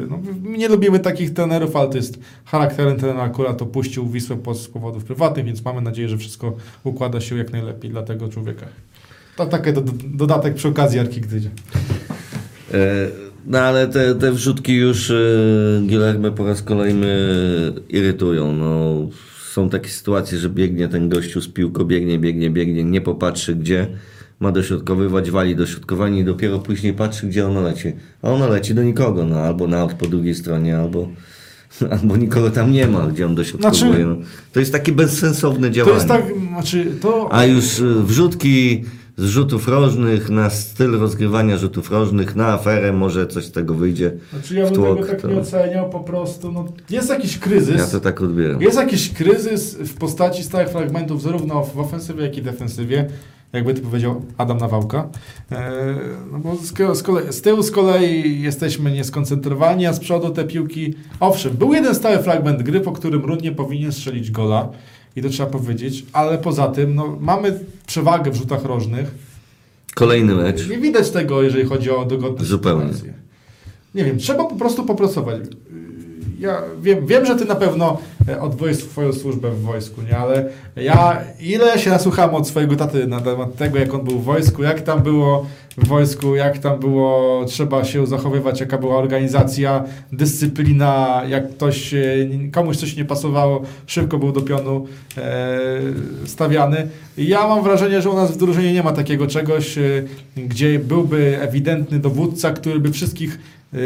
[0.09, 5.05] no, nie lubimy takich trenerów, ale to jest charakterem trenera akurat opuścił Wisłę z powodów
[5.05, 8.67] prywatnych, więc mamy nadzieję, że wszystko układa się jak najlepiej dla tego człowieka.
[9.37, 11.51] To taki do, dodatek przy okazji Arki Gdydzie.
[13.47, 15.15] No ale te, te wrzutki już e,
[15.87, 17.09] Gielermę po raz kolejny
[17.89, 18.53] irytują.
[18.53, 18.95] No,
[19.53, 23.87] są takie sytuacje, że biegnie ten gościu z piłką, biegnie, biegnie, biegnie, nie popatrzy gdzie,
[24.41, 27.93] ma dośrodkowywać, wali dośrodkowanie i dopiero później patrzy, gdzie ono leci.
[28.23, 31.09] A ono leci do nikogo, no albo na po drugiej stronie, albo,
[32.01, 33.81] albo nikogo tam nie ma, gdzie on dośrodkowuje.
[33.81, 34.17] Znaczy- no.
[34.53, 35.95] To jest takie bezsensowne To działanie.
[35.95, 37.29] jest tak, znaczy to...
[37.33, 38.85] A już y, wrzutki
[39.17, 44.13] z rzutów rożnych na styl rozgrywania rzutów rożnych, na aferę może coś z tego wyjdzie.
[44.33, 47.79] Znaczy ja bym tego tłok, tak to- nie oceniał, po prostu, no, jest jakiś kryzys.
[47.79, 48.63] Ja to tak odbieram.
[48.63, 53.07] Jest jakiś kryzys w postaci stałych fragmentów zarówno w ofensywie, jak i defensywie,
[53.53, 55.09] jakby to powiedział Adam Nawałka.
[55.53, 55.95] E,
[56.33, 56.57] no bo
[56.95, 60.95] z, kolei, z tyłu z kolei jesteśmy nieskoncentrowani, a z przodu te piłki...
[61.21, 64.69] Owszem, był jeden stały fragment gry, po którym Rudnie powinien strzelić gola
[65.17, 69.15] i to trzeba powiedzieć, ale poza tym no, mamy przewagę w rzutach rożnych.
[69.95, 70.69] Kolejny mecz.
[70.69, 72.93] Nie widać tego, jeżeli chodzi o dogodne Zupełnie.
[72.93, 73.15] sytuacje.
[73.95, 75.41] Nie wiem, trzeba po prostu popracować.
[76.39, 77.99] Ja wiem, wiem, że ty na pewno
[78.29, 80.19] e, odwoisz swoją służbę w wojsku, nie?
[80.19, 84.25] Ale ja ile się nasłuchałem od swojego taty na temat tego, jak on był w
[84.25, 85.47] wojsku, jak tam było
[85.79, 91.99] w wojsku, jak tam było, trzeba się zachowywać, jaka była organizacja, dyscyplina, jak ktoś, e,
[92.53, 94.87] komuś coś nie pasowało, szybko był do pionu
[95.19, 95.59] e,
[96.25, 96.89] stawiany.
[97.19, 99.83] Ja mam wrażenie, że u nas w drużynie nie ma takiego czegoś, e,
[100.37, 103.39] gdzie byłby ewidentny dowódca, który by wszystkich
[103.73, 103.79] e,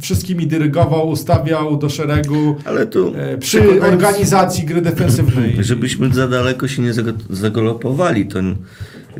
[0.00, 5.56] wszystkimi dyrygował, ustawiał do szeregu Ale tu e, przy organizacji gry defensywnej.
[5.64, 8.38] Żebyśmy za daleko się nie zago- zagolopowali, to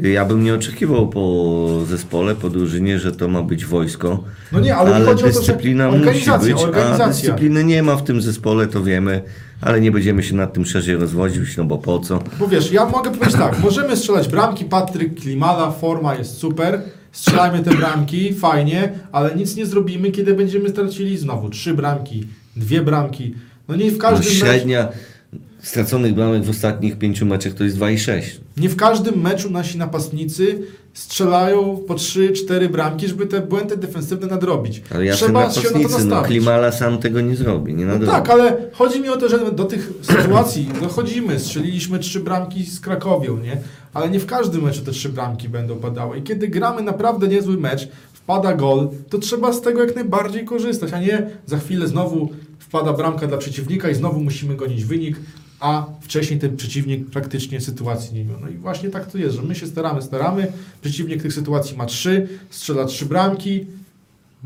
[0.02, 4.24] ja bym nie oczekiwał po zespole, po drużynie, że to ma być wojsko.
[4.52, 8.04] No nie, ale ale chodzi o to, dyscyplina musi być, a dyscypliny nie ma w
[8.04, 9.22] tym zespole, to wiemy,
[9.60, 12.22] ale nie będziemy się nad tym szerzej rozwodzić, no bo po co?
[12.40, 17.62] Bo wiesz, ja mogę powiedzieć tak, możemy strzelać bramki, Patryk Klimala, forma jest super, strzelajmy
[17.62, 22.26] te bramki, fajnie, ale nic nie zrobimy, kiedy będziemy stracili znowu trzy bramki,
[22.56, 23.34] dwie bramki.
[23.68, 24.88] No nie w No, każdym meczu, średnia
[25.62, 28.22] straconych bramek w ostatnich pięciu meczach to jest 2,6.
[28.56, 30.58] nie w każdym meczu nasi napastnicy
[30.94, 34.82] strzelają po trzy, cztery bramki, żeby te błędy defensywne nadrobić.
[34.94, 36.26] Ale ja Trzeba się na to no nastawić.
[36.26, 38.12] Klimala sam tego nie zrobi, nie No nadrobi.
[38.12, 41.40] tak, ale chodzi mi o to, że do tych sytuacji dochodzimy.
[41.40, 43.56] Strzeliliśmy trzy bramki z Krakowią, nie?
[43.94, 46.18] Ale nie w każdym meczu te trzy bramki będą padały.
[46.18, 50.92] I kiedy gramy naprawdę niezły mecz, wpada gol, to trzeba z tego jak najbardziej korzystać,
[50.92, 52.28] a nie za chwilę znowu
[52.74, 55.16] wpada bramka dla przeciwnika i znowu musimy gonić wynik,
[55.60, 58.36] a wcześniej ten przeciwnik praktycznie sytuacji nie miał.
[58.40, 61.86] No i właśnie tak to jest, że my się staramy, staramy, przeciwnik tych sytuacji ma
[61.86, 63.66] trzy, strzela trzy bramki,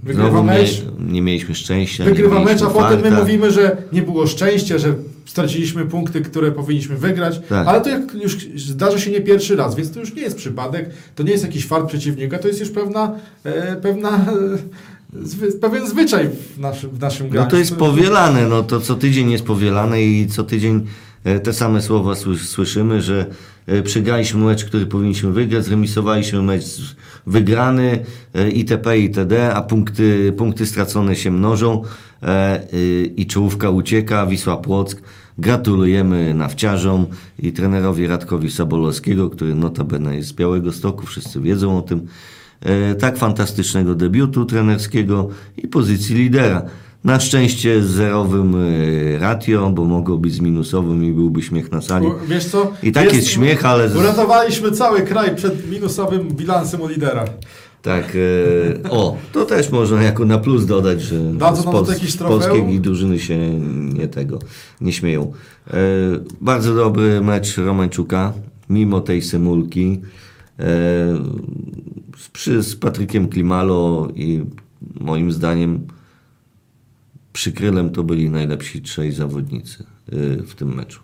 [0.02, 0.82] wygrywa Znowu mecz.
[0.98, 2.04] nie, nie mieliśmy szczęścia.
[2.04, 4.94] Wygrywa mieliśmy mecz, a potem my mówimy, że nie było szczęścia, że
[5.26, 7.68] straciliśmy punkty, które powinniśmy wygrać, Tak.
[7.68, 10.90] ale to jak już zdarza się nie pierwszy raz, więc to już nie jest przypadek,
[11.14, 13.14] to nie jest jakiś fart przeciwnika, to jest już pewna,
[13.44, 14.22] e, pewna e,
[15.12, 17.50] zwy, pewien zwyczaj w naszym, w naszym No graniu.
[17.50, 20.86] to jest powielane, no to co tydzień jest powielane i co tydzień
[21.24, 23.26] e, te same słowa sły- słyszymy, że
[23.66, 26.64] e, przegraliśmy mecz, który powinniśmy wygrać, zremisowaliśmy mecz
[27.26, 28.98] wygrany e, itp.
[28.98, 31.82] itd., a punkty, punkty stracone się mnożą
[33.16, 35.02] i czołówka ucieka, Wisła Płock.
[35.38, 37.06] Gratulujemy nawciarzom
[37.38, 42.06] i trenerowi Radkowi Sobolowskiego, który notabene jest z Białego Stoku, wszyscy wiedzą o tym.
[42.64, 46.62] E, tak fantastycznego debiutu trenerskiego i pozycji lidera.
[47.04, 51.80] Na szczęście z zerowym e, ratio, bo mogło być z minusowym i byłby śmiech na
[51.80, 52.06] sali.
[52.28, 52.72] Wiesz co?
[52.82, 57.24] I tak jest śmiech, ale z- Uratowaliśmy cały kraj przed minusowym bilansem u lidera.
[57.82, 58.16] Tak,
[58.84, 61.16] e, o, to też można jako na plus dodać, że
[61.84, 63.38] z, jakiś z polskiej drużyny się
[63.94, 64.38] nie tego,
[64.80, 65.32] nie śmieją.
[65.70, 65.74] E,
[66.40, 68.32] bardzo dobry mecz Romańczuka,
[68.70, 70.00] mimo tej symulki.
[70.58, 70.64] E,
[72.32, 74.44] przy, z Patrykiem Klimalo i
[75.00, 75.86] moim zdaniem
[77.32, 81.00] przykrylem to byli najlepsi trzej zawodnicy e, w tym meczu.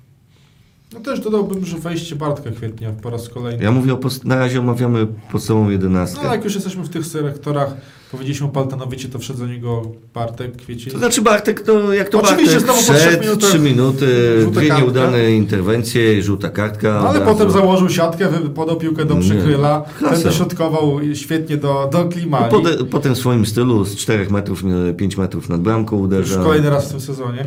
[0.92, 3.64] No też dodałbym, że wejście Bartka Kwietnia po raz kolejny.
[3.64, 6.20] Ja mówię o, na razie omawiamy podstawową jedenastkę.
[6.24, 7.74] No jak już jesteśmy w tych sektorach,
[8.14, 9.82] powiedzieliśmy o Paltanowicie, to wszedł za niego
[10.14, 10.92] Bartek Kwiecień.
[10.92, 14.06] To znaczy Bartek, to jak to Oczywiście Bartek znowu po wszedł, minutach trzy minuty,
[14.42, 14.84] żółta dwie kartka.
[14.84, 17.00] nieudane interwencje, żółta kartka.
[17.02, 22.50] No, ale potem założył siatkę, podał piłkę do przykryla, ten dośrodkował świetnie do, do Klimali.
[22.50, 24.62] Pode, potem w swoim stylu z 4 metrów,
[24.96, 26.42] 5 metrów nad bramką Już uderza.
[26.42, 27.46] kolejny raz w tym sezonie.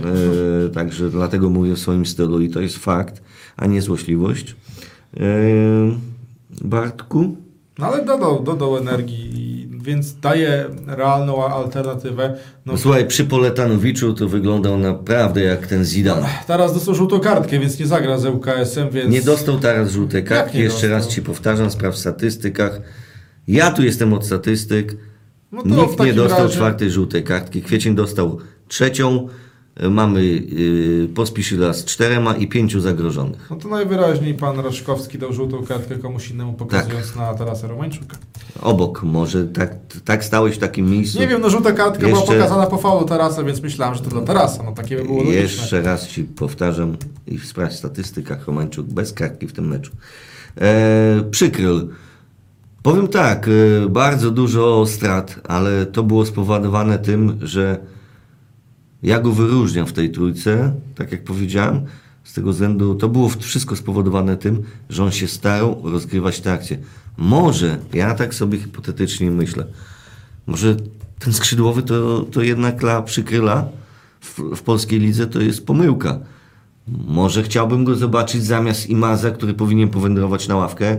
[0.65, 3.21] E, także dlatego mówię w swoim stylu i to jest fakt,
[3.57, 4.55] a nie złośliwość.
[5.17, 5.23] E,
[6.61, 7.35] Bartku?
[7.79, 9.56] No ale dodał, dodał energii,
[9.87, 12.35] więc daje realną alternatywę.
[12.65, 16.27] No, Słuchaj, przy Poletanowiczu to wyglądał naprawdę jak ten Zidane.
[16.47, 19.11] teraz dostał żółtą kartkę, więc nie zagra z ŁKS-em, więc...
[19.11, 22.81] Nie dostał teraz żółtej kartki, jeszcze raz ci powtarzam, sprawdź w statystykach.
[23.47, 24.97] Ja tu jestem od statystyk.
[25.51, 27.61] No Nikt nie dostał razie- czwartej żółtej kartki.
[27.61, 29.27] Kwiecień dostał trzecią.
[29.89, 33.47] Mamy yy, Pospiszila z czterema i pięciu zagrożonych.
[33.49, 37.15] No to najwyraźniej pan Raszkowski dał żółtą kartkę komuś innemu, pokazując Tak.
[37.15, 38.17] na Tarasa Romańczuka.
[38.61, 41.19] Obok może, tak, tak stałeś w takim miejscu.
[41.19, 44.09] Nie wiem, no żółta kartka była Jeszcze- pokazana po faulu Tarasa, więc myślałem, że to
[44.09, 44.63] dla Tarasa.
[44.63, 45.41] No takie by było logiczne.
[45.41, 49.91] Jeszcze raz ci powtarzam i sprawdź w statystykach Romańczuk bez kartki w tym meczu.
[50.61, 51.87] E, przykryl.
[52.83, 53.47] Powiem tak,
[53.85, 57.77] e, bardzo dużo strat, ale to było spowodowane tym, że
[59.07, 61.85] ja go wyróżniam w tej trójce, tak jak powiedziałem,
[62.23, 66.57] z tego względu to było wszystko spowodowane tym, że on się starał rozgrywać te.
[67.17, 69.65] Może, ja tak sobie hipotetycznie myślę,
[70.47, 70.75] może
[71.19, 73.65] ten skrzydłowy to, to jednak dla przykryla
[74.21, 76.19] w, w polskiej lidze to jest pomyłka.
[77.07, 80.97] Może chciałbym go zobaczyć zamiast Imaza, który powinien powędrować na ławkę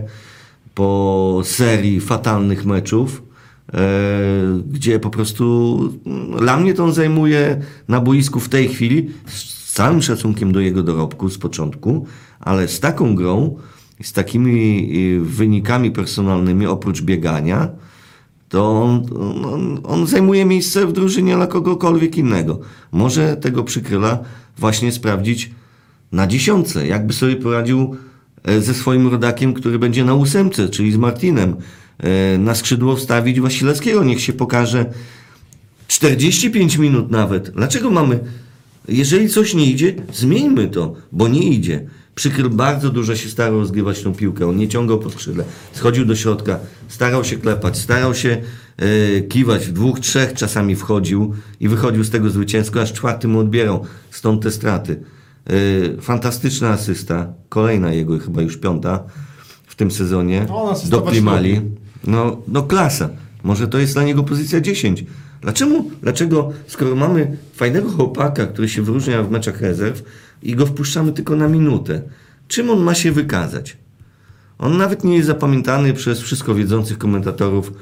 [0.75, 3.28] po serii fatalnych meczów,
[4.65, 9.73] gdzie po prostu mm, dla mnie to on zajmuje na boisku w tej chwili z
[9.73, 12.05] całym szacunkiem do jego dorobku z początku,
[12.39, 13.57] ale z taką grą,
[14.03, 17.69] z takimi y, wynikami personalnymi oprócz biegania,
[18.49, 19.05] to on,
[19.45, 22.59] on, on zajmuje miejsce w drużynie dla kogokolwiek innego.
[22.91, 24.19] Może tego przykryla
[24.57, 25.51] właśnie sprawdzić
[26.11, 27.95] na dziesiątce, jakby sobie poradził
[28.43, 31.55] e, ze swoim rodakiem, który będzie na ósemce, czyli z Martinem.
[32.03, 34.85] E, Na skrzydło wstawić Wasilewskiego, niech się pokaże
[35.87, 37.49] 45 minut nawet.
[37.49, 38.19] Dlaczego mamy,
[38.87, 41.85] jeżeli coś nie idzie, zmieńmy to, bo nie idzie.
[42.15, 46.15] Przykryl bardzo dużo się starał rozgrywać tą piłkę, on nie ciągał po skrzydle, schodził do
[46.15, 48.41] środka, starał się klepać, starał się
[48.77, 53.39] e, kiwać, w dwóch, trzech czasami wchodził i wychodził z tego zwycięsko, aż czwarty mu
[53.39, 55.03] odbierał, stąd te straty.
[55.97, 59.03] E, fantastyczna asysta, kolejna jego, chyba już piąta
[59.67, 61.61] w tym sezonie, No, do asystować Plimali.
[62.03, 63.09] No, no klasa.
[63.43, 65.05] Może to jest dla niego pozycja 10.
[65.41, 70.03] Dlaczego, dlaczego, skoro mamy fajnego chłopaka, który się wyróżnia w meczach rezerw
[70.43, 72.01] i go wpuszczamy tylko na minutę,
[72.47, 73.77] czym on ma się wykazać?
[74.57, 77.73] On nawet nie jest zapamiętany przez wszystko wiedzących komentatorów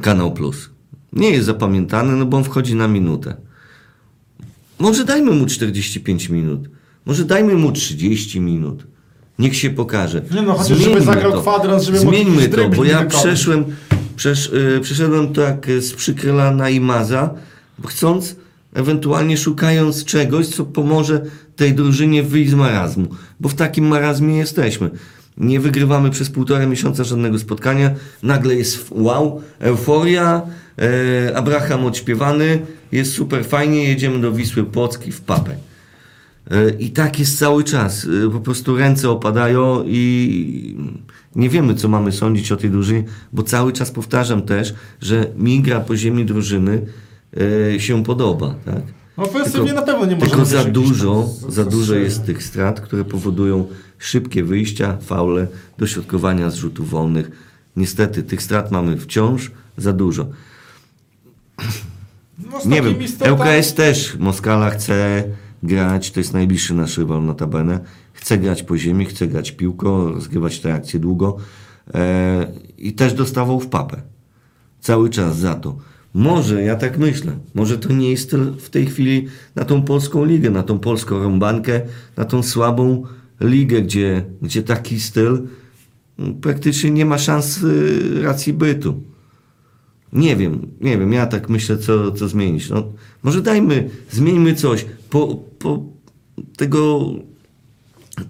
[0.00, 0.70] Kanał Plus.
[1.12, 3.36] Nie jest zapamiętany, no bo on wchodzi na minutę.
[4.78, 6.68] Może dajmy mu 45 minut.
[7.06, 8.86] Może dajmy mu 30 minut.
[9.38, 10.22] Niech się pokaże.
[10.34, 13.64] Nie no, chociaż żeby zagrał kwadrans, żeby Zmieńmy to, bo ja przeszłem,
[14.16, 17.34] przesz, y, przeszedłem tak y, z przykryla na Imaza,
[17.86, 18.36] chcąc,
[18.74, 21.20] ewentualnie szukając czegoś, co pomoże
[21.56, 23.06] tej drużynie wyjść z marazmu.
[23.40, 24.90] Bo w takim marazmie jesteśmy.
[25.36, 27.90] Nie wygrywamy przez półtora miesiąca żadnego spotkania.
[28.22, 30.42] Nagle jest wow, euforia,
[31.28, 32.58] e, Abraham odśpiewany,
[32.92, 35.56] jest super fajnie, jedziemy do Wisły Płocki w papę.
[36.50, 38.06] E, I tak jest cały czas.
[38.26, 40.76] E, Po prostu ręce opadają i
[41.36, 45.60] nie wiemy, co mamy sądzić o tej drużynie, bo cały czas powtarzam też, że mi
[45.62, 46.82] gra po ziemi drużyny
[47.74, 48.54] e, się podoba.
[48.64, 48.82] Tak?
[49.18, 53.04] No ofensywnie na pewno nie Tylko za dużo, tam za dużo jest tych strat, które
[53.04, 53.66] powodują
[53.98, 55.46] szybkie wyjścia, faule,
[55.78, 57.30] dośrodkowania z rzutów wolnych.
[57.76, 60.26] Niestety tych strat mamy wciąż za dużo.
[62.52, 65.24] No, Nie wiem, takimi stratami- ŁKS też Moskala chce
[65.62, 67.80] grać, to jest najbliższy nasz rywal notabene,
[68.12, 71.36] chce grać po ziemi, chce grać piłką, rozgrywać te długo
[71.94, 74.02] e, i też dostawał w papę.
[74.80, 75.76] Cały czas za to.
[76.14, 80.24] Może, ja tak myślę, może to nie jest styl w tej chwili na tą polską
[80.24, 81.80] ligę, na tą polską rąbankę,
[82.16, 83.02] na tą słabą
[83.40, 85.42] ligę, gdzie, gdzie taki styl
[86.18, 89.02] mm, praktycznie nie ma szans y, racji bytu.
[90.12, 92.70] Nie wiem, nie wiem, ja tak myślę, co, co zmienić.
[92.70, 92.92] No,
[93.22, 94.86] może dajmy, zmieńmy coś.
[95.10, 95.82] Po, po
[96.56, 97.00] tego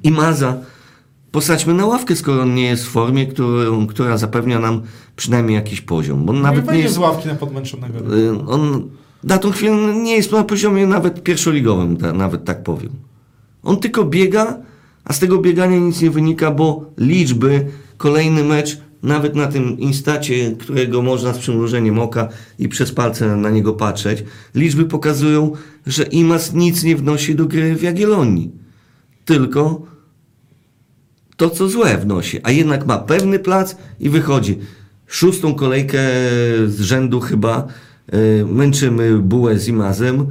[0.02, 0.56] Imaza
[1.32, 4.82] posadźmy na ławkę, skoro on nie jest w formie, którą, która zapewnia nam
[5.16, 6.24] przynajmniej jakiś poziom.
[6.24, 8.16] Bo on Nie nawet nie jest, z ławki na podmęczonego.
[8.16, 8.90] y, on
[9.24, 12.90] na tą chwilę nie jest na poziomie nawet pierwszoligowym, nawet tak powiem.
[13.62, 14.58] On tylko biega,
[15.04, 20.57] a z tego biegania nic nie wynika, bo liczby, kolejny mecz, nawet na tym instacie,
[20.59, 25.53] którego można z przymrużeniem oka i przez palce na niego patrzeć, liczby pokazują,
[25.87, 28.51] że Imas nic nie wnosi do gry w Jagiellonii.
[29.25, 29.87] Tylko
[31.37, 34.59] to, co złe wnosi, a jednak ma pewny plac i wychodzi.
[35.07, 35.99] Szóstą kolejkę
[36.66, 37.66] z rzędu chyba
[38.14, 40.27] y, męczymy bułę z Imazem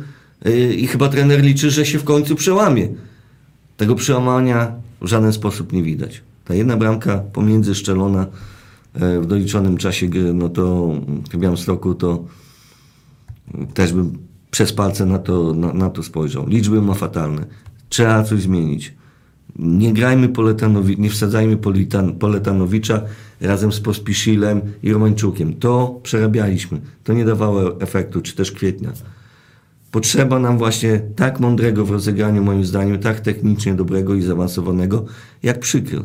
[0.46, 2.88] y, i chyba trener liczy, że się w końcu przełamie.
[3.78, 6.22] Tego przełamania w żaden sposób nie widać.
[6.46, 8.28] Ta jedna bramka pomiędzy szczelona
[8.95, 10.93] w doliczonym czasie gry, no to
[11.31, 12.23] w Białymstoku to
[13.73, 14.17] też bym
[14.51, 16.47] przez palce na to, na, na to spojrzał.
[16.47, 17.45] Liczby ma fatalne.
[17.89, 18.93] Trzeba coś zmienić.
[19.60, 23.01] Nie grajmy Poletanowi, nie wsadzajmy Politan, Poletanowicza
[23.41, 25.53] razem z Pospiszilem i Romańczukiem.
[25.53, 26.81] To przerabialiśmy.
[27.03, 28.91] To nie dawało efektu, czy też kwietnia.
[29.91, 35.05] Potrzeba nam właśnie tak mądrego w rozegraniu, moim zdaniem, tak technicznie dobrego i zaawansowanego,
[35.43, 36.03] jak przykryl.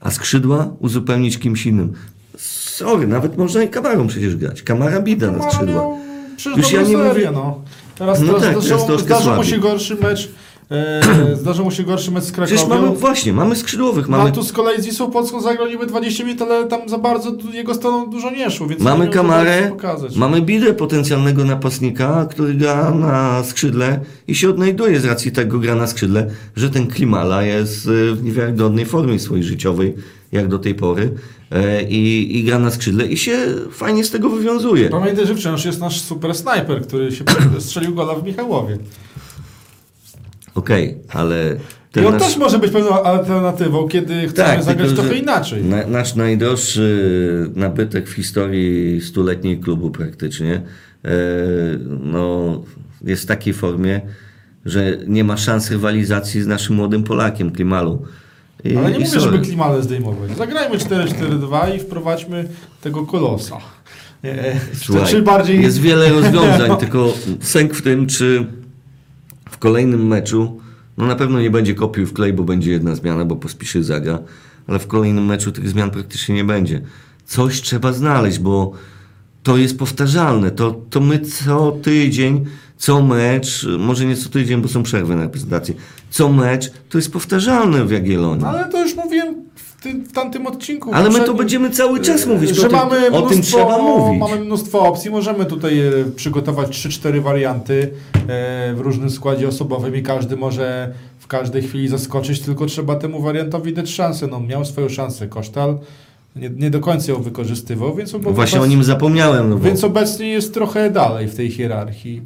[0.00, 1.92] A skrzydła uzupełnić kimś innym.
[2.38, 4.62] Sorry, nawet można i kamarą przecież grać.
[4.62, 5.74] Kamara bida na skrzydła.
[5.74, 5.98] miał
[6.36, 7.60] Przecież Już ja nie serię, mówię- no.
[7.98, 10.28] Teraz, No teraz tak, troszkę zdarzył mu się gorszy mecz.
[10.70, 12.82] E, zdarzył mu się gorszy mecz z Przecież Krakowią.
[12.82, 14.34] mamy, właśnie, mamy skrzydłowych, mamy, Mamy...
[14.34, 17.74] tu z kolei z Wisłą Polską zagrał niby 20 minut, ale tam za bardzo jego
[17.74, 19.72] stroną dużo nie szło, więc mamy kamarę,
[20.16, 25.74] mamy bidę potencjalnego napastnika, który gra na skrzydle i się odnajduje z racji tego gra
[25.74, 29.94] na skrzydle, że ten Klimala jest y, w niewiarygodnej formie swojej życiowej,
[30.32, 31.14] jak do tej pory,
[31.50, 33.36] e, i, i gra na skrzydle i się
[33.72, 34.88] fajnie z tego wywiązuje.
[34.88, 37.24] Pamiętaj, że wciąż jest nasz super snajper, który się
[37.58, 38.78] strzelił gola w Michałowie.
[40.54, 41.56] Okej, ale
[41.96, 45.64] I on nasz, też może być pewną alternatywą, kiedy chcemy Tak, zagrać tylko, trochę inaczej.
[45.64, 50.54] Na, nasz najdroższy nabytek w historii stuletniej klubu praktycznie
[51.04, 51.10] e,
[52.00, 52.62] no,
[53.04, 54.00] jest w takiej formie,
[54.64, 58.02] że nie ma szans rywalizacji z naszym młodym Polakiem, Klimalu.
[58.64, 59.20] I, Ale nie i mówię, sorry.
[59.20, 60.36] żeby klimale zdejmować.
[60.36, 62.48] Zagrajmy 4-4-2 i wprowadźmy
[62.80, 63.56] tego kolosa.
[64.24, 65.62] Nie, Słuchaj, czy bardziej...
[65.62, 68.46] Jest wiele rozwiązań, tylko sęk w tym, czy
[69.60, 70.60] kolejnym meczu,
[70.96, 74.18] no na pewno nie będzie kopiuj w klej, bo będzie jedna zmiana, bo pospiszy zagra,
[74.66, 76.82] ale w kolejnym meczu tych zmian praktycznie nie będzie.
[77.26, 78.72] Coś trzeba znaleźć, bo
[79.42, 80.50] to jest powtarzalne.
[80.50, 82.44] To, to my co tydzień,
[82.76, 85.74] co mecz, może nie co tydzień, bo są przerwy na reprezentację,
[86.10, 88.44] co mecz, to jest powtarzalne w Jagiellonii.
[88.44, 89.29] Ale to już mówiłem
[89.80, 90.90] w, tym, w tamtym odcinku.
[90.94, 94.20] Ale my to będziemy cały czas mówić, że o tym, o tym trzeba mówić.
[94.20, 97.90] Mamy mnóstwo opcji, możemy tutaj e, przygotować 3-4 warianty
[98.28, 103.22] e, w różnym składzie osobowym i każdy może w każdej chwili zaskoczyć, tylko trzeba temu
[103.22, 104.26] wariantowi dać szansę.
[104.26, 105.78] No, miał swoją szansę Kosztal,
[106.36, 109.50] nie, nie do końca ją wykorzystywał, więc, obo- Właśnie o nim zapomniałem.
[109.50, 109.64] No bo...
[109.64, 112.22] więc obecnie jest trochę dalej w tej hierarchii.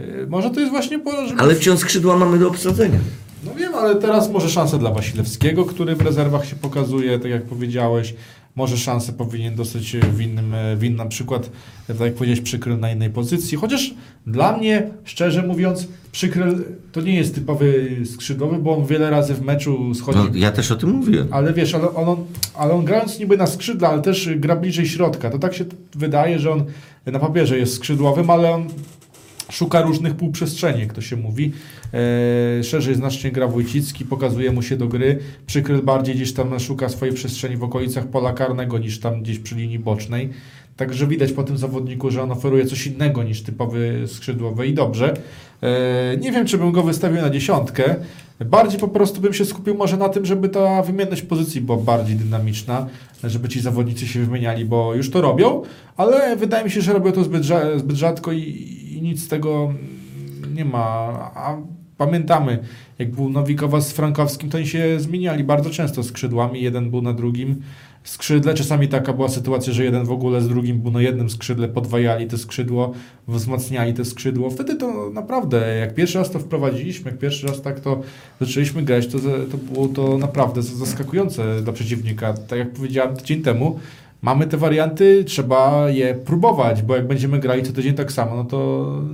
[0.00, 2.98] E, Może to jest właśnie pora, żeby Ale wciąż skrzydła mamy do obsadzenia.
[3.46, 7.42] No wiem, ale teraz może szansę dla Wasilewskiego, który w rezerwach się pokazuje, tak jak
[7.42, 8.14] powiedziałeś.
[8.56, 11.50] Może szansę powinien dostać w innym, w innym na przykład,
[11.86, 13.58] tak jak powiedziałeś, przykryl na innej pozycji.
[13.58, 13.94] Chociaż
[14.26, 19.42] dla mnie, szczerze mówiąc, przykryl to nie jest typowy skrzydłowy, bo on wiele razy w
[19.42, 20.18] meczu schodzi.
[20.18, 21.28] No, ja też o tym mówiłem.
[21.30, 22.16] Ale wiesz, ale on,
[22.54, 25.30] ale on grając niby na skrzydle, ale też gra bliżej środka.
[25.30, 26.64] To tak się wydaje, że on
[27.06, 28.68] na papierze jest skrzydłowym, ale on
[29.50, 31.52] szuka różnych półprzestrzeni, jak to się mówi.
[32.58, 35.18] E, szerzej znacznie gra Wójcicki, pokazuje mu się do gry.
[35.46, 39.54] Przykryl bardziej gdzieś tam szuka swojej przestrzeni w okolicach pola karnego niż tam gdzieś przy
[39.54, 40.30] linii bocznej.
[40.76, 45.16] Także widać po tym zawodniku, że on oferuje coś innego niż typowy skrzydłowy i dobrze.
[45.62, 47.94] E, nie wiem, czy bym go wystawił na dziesiątkę.
[48.44, 52.16] Bardziej po prostu bym się skupił może na tym, żeby ta wymienność pozycji była bardziej
[52.16, 52.86] dynamiczna,
[53.24, 55.62] żeby ci zawodnicy się wymieniali, bo już to robią,
[55.96, 59.72] ale wydaje mi się, że robią to zbyt rzadko i, i nic z tego
[60.54, 60.80] nie ma.
[61.34, 61.56] A
[61.96, 62.58] pamiętamy,
[62.98, 67.12] jak był Nowikowa z Frankowskim, to oni się zmieniali bardzo często skrzydłami, jeden był na
[67.12, 67.62] drugim
[68.04, 68.54] skrzydle.
[68.54, 72.26] Czasami taka była sytuacja, że jeden w ogóle z drugim był na jednym skrzydle, podwajali
[72.26, 72.92] te skrzydło,
[73.28, 74.50] wzmacniali te skrzydło.
[74.50, 78.00] Wtedy to naprawdę, jak pierwszy raz to wprowadziliśmy, jak pierwszy raz tak to
[78.40, 79.18] zaczęliśmy grać, to,
[79.50, 82.34] to było to naprawdę zaskakujące dla przeciwnika.
[82.34, 83.78] Tak jak powiedziałem tydzień temu,
[84.26, 88.44] mamy te warianty, trzeba je próbować, bo jak będziemy grali co tydzień tak samo, no
[88.44, 88.58] to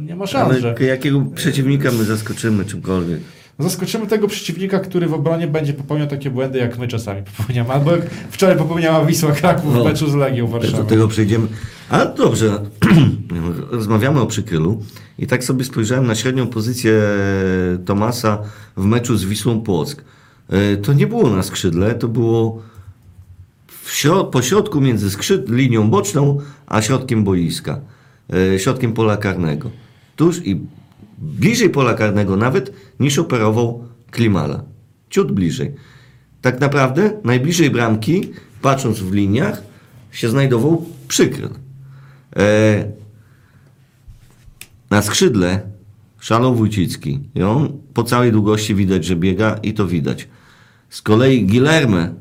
[0.00, 0.74] nie ma szans, że...
[0.78, 3.20] Ale jakiego przeciwnika my zaskoczymy czymkolwiek?
[3.58, 7.70] Zaskoczymy tego przeciwnika, który w obronie będzie popełniał takie błędy, jak my czasami popełniamy.
[7.72, 9.84] Albo jak wczoraj popełniała Wisła Kraków w No.
[9.84, 10.84] meczu z Legią Do Warszawa.
[10.84, 11.46] tego przejdziemy.
[11.90, 12.58] A dobrze,
[13.70, 14.82] rozmawiamy o przykrylu
[15.18, 16.92] i tak sobie spojrzałem na średnią pozycję
[17.84, 18.38] Tomasa
[18.76, 20.04] w meczu z Wisłą Płock.
[20.50, 22.71] E, To nie było na skrzydle, to było w
[24.32, 27.80] po środku między skrzyd, linią boczną a środkiem boiska,
[28.32, 29.70] e, środkiem pola karnego.
[30.16, 30.60] Tuż i
[31.18, 34.64] bliżej pola karnego nawet niż operował Klimala.
[35.10, 35.74] Ciut bliżej.
[36.40, 38.32] Tak naprawdę najbliżej bramki,
[38.62, 39.62] patrząc w liniach,
[40.12, 41.48] się znajdował przykryl.
[42.36, 42.84] E,
[44.90, 45.60] na skrzydle
[46.20, 50.28] szalał Wójcicki i on po całej długości widać, że biega i to widać.
[50.90, 52.14] Z kolei Guilherme,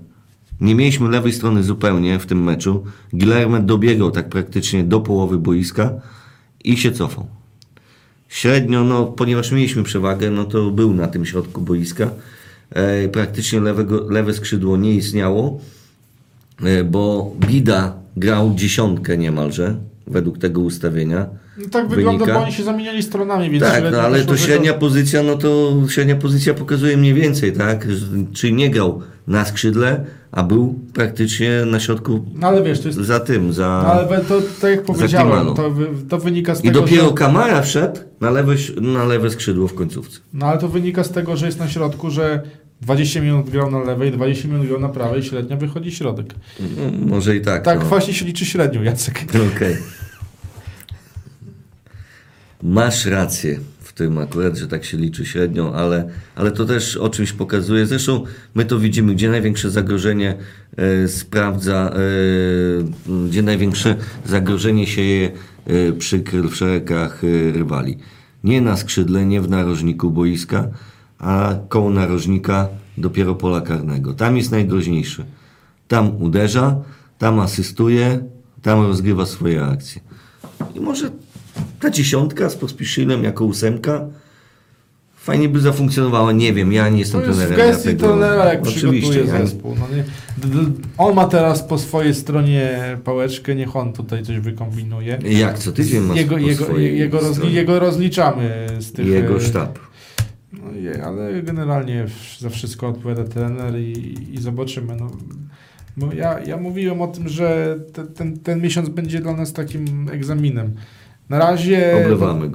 [0.61, 2.83] nie mieliśmy lewej strony zupełnie w tym meczu,
[3.13, 5.91] Guilherme dobiegał tak praktycznie do połowy boiska
[6.63, 7.27] i się cofał.
[8.29, 12.09] Średnio, no, ponieważ mieliśmy przewagę, no to był na tym środku boiska.
[12.69, 15.59] e, praktycznie lewego, lewe skrzydło nie istniało,
[16.63, 19.75] e, bo Bida grał dziesiątkę niemalże,
[20.07, 21.40] według tego ustawienia.
[21.71, 22.39] Tak wygląda, Wynika.
[22.39, 26.15] bo oni się zamieniali stronami, więc Tak, no ale to średnia pozycja, no to średnia
[26.15, 27.87] pozycja pokazuje mniej więcej, tak?
[28.33, 32.99] Czyli nie grał na skrzydle, a był praktycznie na środku No ale wiesz, to jest...
[32.99, 33.81] za tym, za...
[33.83, 35.71] No, ale to, tak jak powiedziałem, to,
[36.09, 37.13] to wynika z I tego, dopiero że...
[37.13, 40.19] Kamara wszedł na lewe, na lewe skrzydło w końcówce.
[40.33, 42.41] No ale to wynika z tego, że jest na środku, że
[42.81, 46.33] 20 minut grał na lewej, 20 minut grał na prawej, średnio wychodzi środek.
[46.59, 47.63] No, może i tak.
[47.63, 47.85] Tak no.
[47.85, 49.23] właśnie się liczy średnią, Jacek.
[49.55, 49.77] Okej.
[52.63, 57.09] Masz rację w tym akurat, że tak się liczy średnią, ale, ale to też o
[57.09, 57.85] czymś pokazuje.
[57.85, 58.23] Zresztą
[58.55, 60.37] my to widzimy, gdzie największe zagrożenie
[60.77, 63.95] e, sprawdza, e, gdzie największe
[64.25, 65.31] zagrożenie sieje
[65.65, 67.21] e, przykryl w szeregach
[67.53, 67.97] rywali.
[68.43, 70.67] Nie na skrzydle, nie w narożniku boiska,
[71.19, 74.13] a koło narożnika dopiero pola karnego.
[74.13, 75.25] Tam jest najgroźniejszy.
[75.87, 76.81] Tam uderza,
[77.17, 78.23] tam asystuje,
[78.61, 80.01] tam rozgrywa swoje akcje.
[80.75, 81.11] I może
[81.79, 84.05] ta dziesiątka z Pospiszylem jako ósemka
[85.15, 86.31] fajnie by zafunkcjonowała.
[86.31, 87.57] Nie wiem, ja nie jestem w trenerem.
[87.57, 89.75] gestii tego- trenera, jak Oczywiście, ja- zespół.
[89.79, 90.03] No nie,
[90.97, 95.19] on ma teraz po swojej stronie pałeczkę, niech on tutaj coś wykombinuje.
[95.23, 99.07] Jak co tydzień ma Jego, jego, jego, rozli, jego rozliczamy z tych...
[99.07, 99.79] Jego e, sztab.
[100.53, 104.95] No, je, ale generalnie w- za wszystko odpowiada trener i, i zobaczymy.
[104.95, 105.11] No,
[105.97, 110.09] bo ja, ja mówiłem o tym, że te, ten, ten miesiąc będzie dla nas takim
[110.13, 110.75] egzaminem.
[111.31, 112.05] Na razie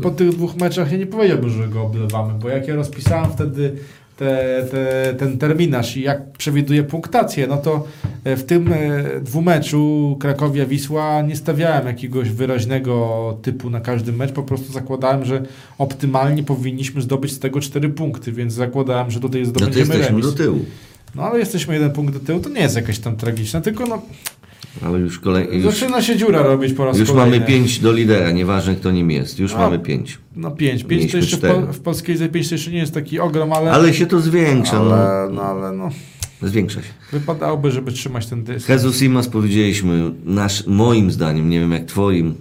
[0.02, 3.72] po, tych dwóch meczach ja nie powiedziałbym, że go oblewamy, bo jak ja rozpisałem wtedy
[4.16, 7.84] te, te, ten terminarz i jak przewiduję punktację, no to
[8.24, 14.42] e, w tym e, dwumeczu Krakowia-Wisła nie stawiałem jakiegoś wyraźnego typu na każdy mecz, po
[14.42, 15.42] prostu zakładałem, że
[15.78, 20.06] optymalnie powinniśmy zdobyć z tego cztery punkty, więc zakładałem, że tutaj No to zdobędziemy jesteśmy
[20.06, 20.26] remis.
[20.26, 20.64] do tyłu.
[21.14, 24.02] No ale jesteśmy jeden punkt do tyłu, to nie jest jakieś tam tragiczne, tylko no,
[24.82, 27.30] Ale już kolej, już, zaczyna się dziura robić po raz już kolejny.
[27.36, 29.38] mamy pięć do lidera, nieważne kto nim jest.
[29.38, 30.18] Już A, mamy pięć.
[30.36, 31.36] No pięć, pięć to Mieliśmy jeszcze
[31.66, 34.20] po, w polskiej lidze pięć to jeszcze nie jest taki ogrom, ale, Ale się to
[34.20, 34.76] zwiększa.
[34.80, 35.90] ale, no, ale no,
[36.42, 36.48] No.
[36.48, 36.88] Zwiększa się.
[37.12, 38.68] wypadałoby, żeby trzymać ten dysk.
[38.68, 42.34] Jesus Simas powiedzieliśmy, nasz, moim zdaniem, nie wiem jak twoim,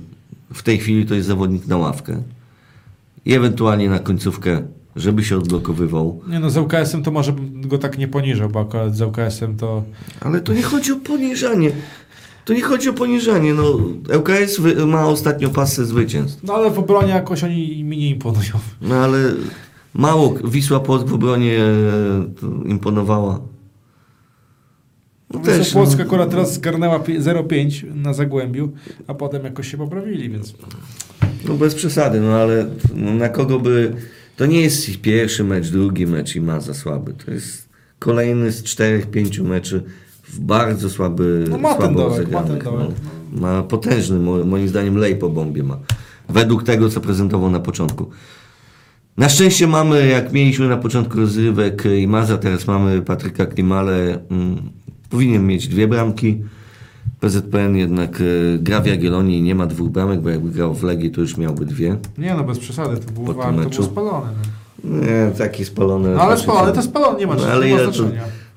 [0.53, 2.21] w tej chwili to jest zawodnik na ławkę.
[3.25, 4.61] I ewentualnie na końcówkę,
[4.95, 6.21] żeby się odblokowywał.
[6.27, 9.57] Nie no, z ŁKS-em to może bym go tak nie poniżał, bo akurat z ŁKS-em
[9.57, 9.83] to...
[10.21, 11.71] Ale to nie chodzi o poniżanie.
[12.45, 13.53] To nie chodzi o poniżanie.
[13.53, 13.79] No,
[14.17, 16.43] ŁKS ma ostatnio pasę zwycięstw.
[16.43, 18.51] No ale w obronie jakoś oni mi nie imponują.
[18.81, 19.17] No ale
[19.93, 23.39] mało Wisła Płock w obronie e, imponowała.
[25.33, 26.03] No Wisła też, Płock no.
[26.03, 28.71] akurat teraz zgarnęła pi- 0,5 na Zagłębiu,
[29.07, 30.53] a potem jakoś się poprawili, więc...
[31.47, 32.65] No bez przesady, no ale
[32.95, 33.93] no, na kogo by...
[34.35, 37.13] To nie jest ich pierwszy mecz, drugi mecz i ma za słaby.
[37.25, 37.69] To jest
[37.99, 39.83] kolejny z czterech, pięciu meczy
[40.27, 42.87] w bardzo słaby, No ma ten dołek, ma ten dołek.
[43.33, 45.77] No, ma potężny, mo- moim zdaniem, lej po bombie ma.
[46.29, 48.09] Według tego, co prezentował na początku.
[49.17, 54.19] Na szczęście mamy, jak mieliśmy na początku rozrywek i Maza, teraz mamy Patryka Klimale.
[54.31, 54.57] Mm,
[55.09, 56.41] powinien mieć dwie bramki.
[57.19, 60.83] PZPN jednak e, gra w Jagiellonii i nie ma dwóch bramek, bo jakby grał w
[60.83, 61.97] Legii, to już miałby dwie.
[62.17, 64.27] Nie no, bez przesady, to było, war, to było spalone.
[64.83, 66.09] No, Nie, taki spalony.
[66.15, 68.03] no ale spalone to spalone, nie ma, No, nie ale ma ile to?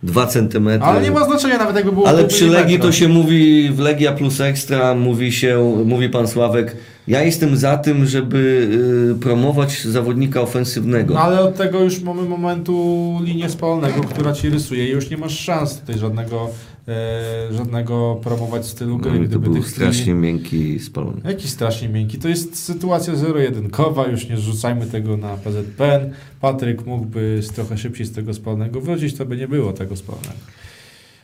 [0.03, 0.13] Znaczenia.
[0.13, 0.87] Dwa centymetry.
[0.87, 4.13] Ale nie ma znaczenia nawet jakby było Ale przy Legii to się mówi w Legia
[4.13, 6.77] plus Ekstra, mówi się, mówi pan Sławek,
[7.09, 8.69] ja jestem za tym, żeby
[9.17, 11.15] y, promować zawodnika ofensywnego.
[11.15, 15.17] No ale od tego już mamy momentu linię spalonego, która ci rysuje i już nie
[15.17, 16.51] masz szans tutaj żadnego,
[16.89, 19.11] e, żadnego promować stylu gry.
[19.11, 21.21] No i to gdyby był strasznie miękki spalony.
[21.25, 22.19] Jaki strasznie miękki.
[22.19, 26.11] To jest sytuacja zero-jedynkowa, już nie zrzucajmy tego na PZPN.
[26.41, 30.39] Patryk mógłby trochę szybciej z tego spalonego wrócić, to by nie było tego spalonego.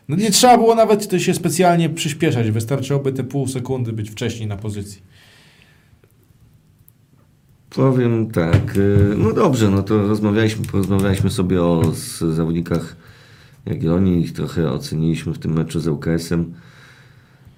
[0.08, 4.56] No nie trzeba było nawet się specjalnie przyspieszać, wystarczyłoby te pół sekundy być wcześniej na
[4.56, 5.02] pozycji.
[7.70, 11.82] Powiem tak, y, no dobrze, no to rozmawialiśmy, porozmawialiśmy sobie o
[12.30, 12.96] zawodnikach
[13.66, 16.52] Jagiellonii, ich trochę oceniliśmy w tym meczu z ŁKS-em.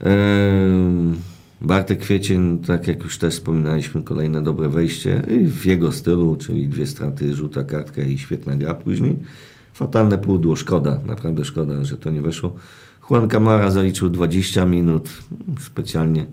[0.01, 1.15] Ehm,
[1.61, 6.87] Bartek Kwiecień, tak jak już też wspominaliśmy, kolejne dobre wejście w jego stylu, czyli dwie
[6.87, 9.17] straty, żółta kartka i świetna gra później.
[9.75, 12.55] Fatalne pudło, szkoda, naprawdę szkoda, że to nie weszło.
[13.11, 15.09] Juan Camara zaliczył 20 minut,
[15.61, 16.27] specjalnie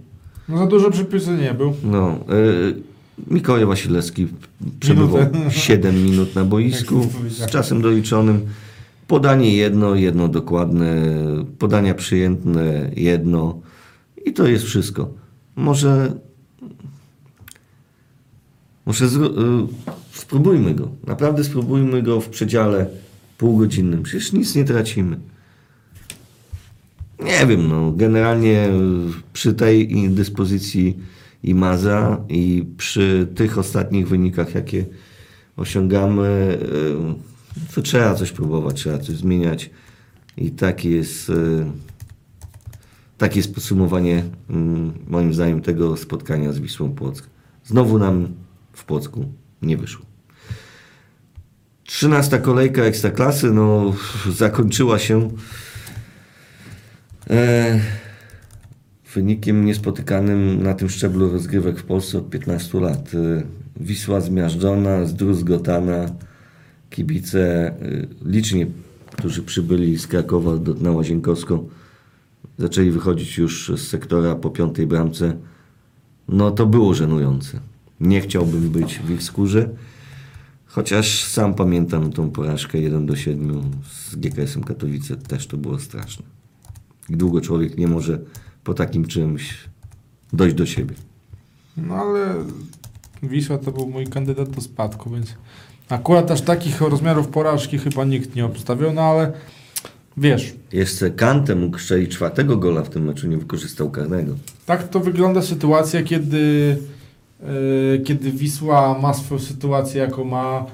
[0.50, 1.74] No za dużo przypisy nie był.
[1.84, 2.20] no,
[2.70, 2.94] y,
[3.28, 4.28] Mikołaj Wasilewski
[4.80, 5.52] przebywał Minutę.
[5.52, 8.42] 7 minut na boisku z czasem doliczonym.
[9.08, 10.96] Podanie jedno, jedno dokładne,
[11.60, 13.62] podania przyjętne jedno
[14.26, 15.14] i to jest wszystko.
[15.56, 16.14] Może
[18.86, 19.10] może y,
[20.12, 22.86] spróbujmy go, naprawdę spróbujmy go w przedziale
[23.38, 24.04] półgodzinnym.
[24.04, 25.20] Przecież nic nie tracimy.
[27.20, 28.70] Nie wiem, no, generalnie
[29.34, 30.98] przy tej dyspozycji
[31.44, 34.86] i Maza i przy tych ostatnich wynikach, jakie
[35.58, 36.58] osiągamy,
[37.76, 39.70] to trzeba coś próbować, trzeba coś zmieniać
[40.38, 41.32] i taki jest,
[43.18, 44.24] takie jest podsumowanie
[45.08, 47.30] moim zdaniem tego spotkania z Wisłą Płock.
[47.66, 48.28] Znowu nam
[48.74, 49.26] w Płocku
[49.62, 50.06] nie wyszło.
[51.84, 53.94] Trzynasta kolejka Ekstraklasy no,
[54.42, 55.30] zakończyła się
[57.30, 57.80] e,
[59.14, 63.12] wynikiem niespotykanym na tym szczeblu rozgrywek w Polsce od 15 lat.
[63.14, 63.44] E,
[63.80, 66.06] Wisła zmiażdżona, zdruzgotana,
[66.94, 67.76] kibice e,
[68.26, 68.66] liczni,
[69.12, 71.70] którzy przybyli z Krakowa do, na Łazienkowską,
[72.58, 75.38] zaczęli wychodzić już z sektora po piątej bramce.
[76.28, 77.60] No to było żenujące.
[78.00, 79.70] Nie chciałbym być w ich skórze.
[80.66, 86.26] Chociaż sam pamiętam tą porażkę 1 do 7 z GKS-em Katowice, też to było straszne.
[87.10, 88.20] Długo człowiek nie może
[88.64, 89.58] po takim czymś
[90.34, 90.96] dojść do siebie.
[91.78, 92.36] No ale
[93.24, 95.36] Wisła to był mój kandydat do spadku, więc
[95.94, 99.32] akurat aż takich rozmiarów porażki chyba nikt nie obstawiał, no ale
[100.18, 100.54] wiesz.
[100.72, 104.36] Jeszcze Kante mógł strzelić czwartego gola w tym meczu, nie wykorzystał karnego.
[104.66, 106.78] Tak to wygląda sytuacja, kiedy
[107.44, 110.66] E, kiedy Wisła ma swoją sytuację, jaką ma,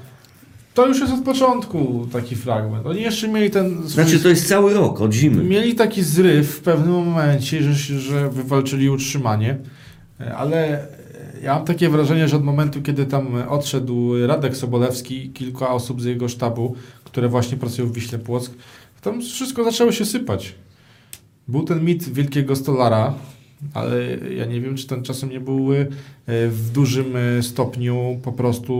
[0.74, 2.86] to już jest od początku taki fragment.
[2.86, 3.76] Oni jeszcze mieli ten...
[3.76, 3.88] Swój...
[3.88, 5.44] Znaczy to jest cały rok, od zimy.
[5.44, 9.56] Mieli taki zryw w pewnym momencie, że, że wywalczyli utrzymanie,
[10.20, 10.86] e, ale
[11.42, 16.02] ja mam takie wrażenie, że od momentu, kiedy tam odszedł Radek Sobolewski i kilka osób
[16.02, 16.74] z jego sztabu,
[17.04, 18.54] które właśnie pracują w Wiśle Płock,
[19.00, 20.54] tam wszystko zaczęło się sypać.
[21.48, 23.14] Był ten mit wielkiego stolara,
[23.74, 25.86] ale ja nie wiem, czy ten czasem nie był e,
[26.48, 28.74] w dużym e, stopniu po prostu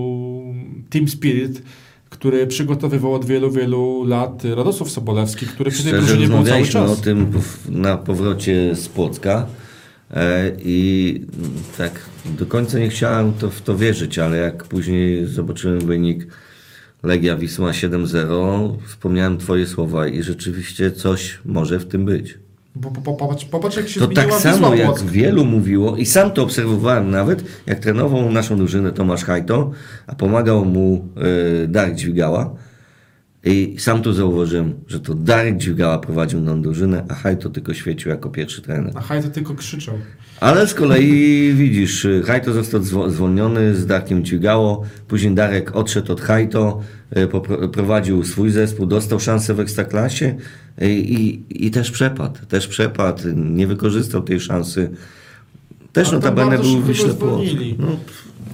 [0.90, 1.62] team spirit,
[2.10, 6.90] który przygotowywał od wielu, wielu lat Radosław Sobolewski, który przy tej drużynie był cały czas.
[6.90, 7.32] o tym
[7.68, 9.46] na powrocie z Płocka
[10.58, 11.20] i
[11.78, 11.92] tak
[12.24, 16.26] do końca nie chciałem to, w to wierzyć, ale jak później zobaczyłem wynik
[17.02, 22.38] Legia Wisła 7-0, wspomniałem twoje słowa i rzeczywiście coś może w tym być.
[22.74, 26.42] Bo, bo, popatrz, popatrz, jak się To tak samo jak wielu mówiło, i sam to
[26.42, 29.70] obserwowałem nawet, jak trenował naszą drużynę Tomasz Hajto,
[30.06, 31.08] a pomagał mu
[31.64, 32.54] y, Darek Dźwigała.
[33.44, 38.10] I sam tu zauważyłem, że to Darek Dźwigała prowadził tą drużynę, a Hajto tylko świecił
[38.10, 38.92] jako pierwszy trener.
[38.94, 39.94] A Hajto tylko krzyczał.
[40.40, 46.80] Ale z kolei widzisz, Hajto został zwolniony z Darkiem Dźwigało, później Darek odszedł od Hajto,
[47.64, 50.34] y, prowadził swój zespół, dostał szansę w Ekstraklasie
[50.80, 54.90] i, i, i też przepadł, też przepadł, nie wykorzystał tej szansy.
[55.92, 57.14] Też notabene był Wiśle
[57.78, 57.86] no.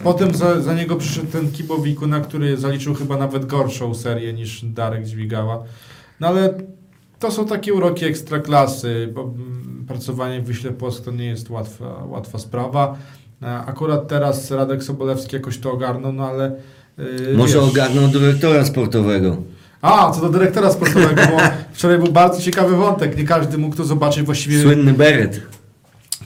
[0.04, 4.64] Potem za, za niego przyszedł ten Kibowiku, na który zaliczył chyba nawet gorszą serię niż
[4.64, 5.62] Darek Dźwigała.
[6.20, 6.54] No ale
[7.18, 12.04] to są takie uroki ekstraklasy, bo mm, pracowanie w Wiśle Płock to nie jest łatwa,
[12.04, 12.98] łatwa sprawa.
[13.66, 16.56] Akurat teraz Radek Sobolewski jakoś to ogarnął, no ale...
[16.98, 19.36] Yy, Może wiesz, ogarnął dyrektora sportowego.
[19.82, 21.38] A, co do dyrektora sportowego, bo
[21.72, 23.18] wczoraj był bardzo ciekawy wątek.
[23.18, 24.62] Nie każdy mógł to zobaczyć właściwie.
[24.62, 25.40] Słynny beret.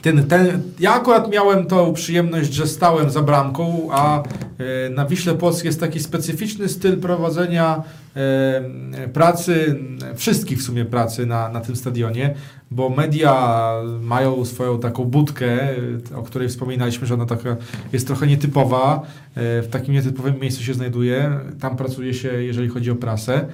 [0.01, 5.35] Ten, ten, ja akurat miałem tą przyjemność, że stałem za bramką, a e, na Wiśle
[5.35, 7.83] Płock jest taki specyficzny styl prowadzenia
[8.15, 9.79] e, pracy,
[10.15, 12.35] wszystkich w sumie pracy na, na tym stadionie,
[12.71, 15.69] bo media mają swoją taką budkę,
[16.15, 17.57] o której wspominaliśmy, że ona taka
[17.93, 19.01] jest trochę nietypowa,
[19.35, 23.45] e, w takim nietypowym miejscu się znajduje, tam pracuje się, jeżeli chodzi o prasę.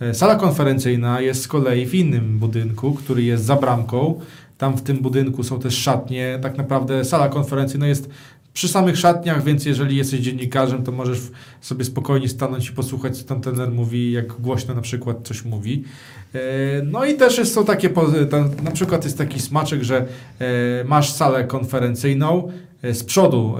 [0.00, 4.20] E, sala konferencyjna jest z kolei w innym budynku, który jest za bramką,
[4.58, 6.38] tam w tym budynku są też szatnie.
[6.42, 8.10] Tak naprawdę sala konferencyjna jest
[8.52, 11.18] przy samych szatniach, więc jeżeli jesteś dziennikarzem, to możesz
[11.60, 15.84] sobie spokojnie stanąć i posłuchać, co tam trener mówi, jak głośno na przykład coś mówi.
[16.34, 16.38] E,
[16.84, 17.90] no i też są takie,
[18.62, 19.96] na przykład jest taki smaczek, że
[20.38, 22.52] e, masz salę konferencyjną,
[22.94, 23.54] z przodu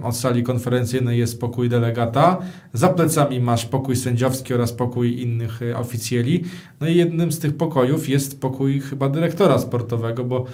[0.00, 2.38] e, od sali konferencyjnej jest pokój delegata,
[2.72, 6.44] za plecami masz pokój sędziowski oraz pokój innych e, oficjeli.
[6.80, 10.44] No i jednym z tych pokojów jest pokój chyba dyrektora sportowego, bo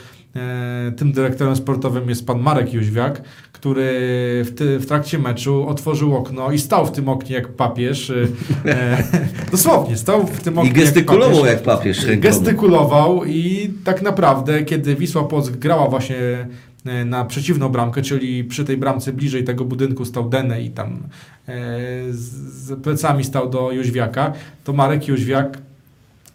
[0.97, 3.91] tym dyrektorem sportowym jest pan Marek Jóźwiak, który
[4.45, 8.11] w, ty, w trakcie meczu otworzył okno i stał w tym oknie jak papież.
[8.65, 9.03] E,
[9.53, 11.97] dosłownie, stał w tym oknie I gestykulował jak papież.
[11.97, 16.47] Jak papież gestykulował i tak naprawdę, kiedy Wisła Płock grała właśnie E,
[17.05, 20.99] na przeciwną bramkę, czyli przy tej bramce bliżej tego budynku stał Dene i tam e,
[22.11, 24.33] z plecami stał do Jóźwiaka,
[24.65, 25.59] to Marek Jóźwiak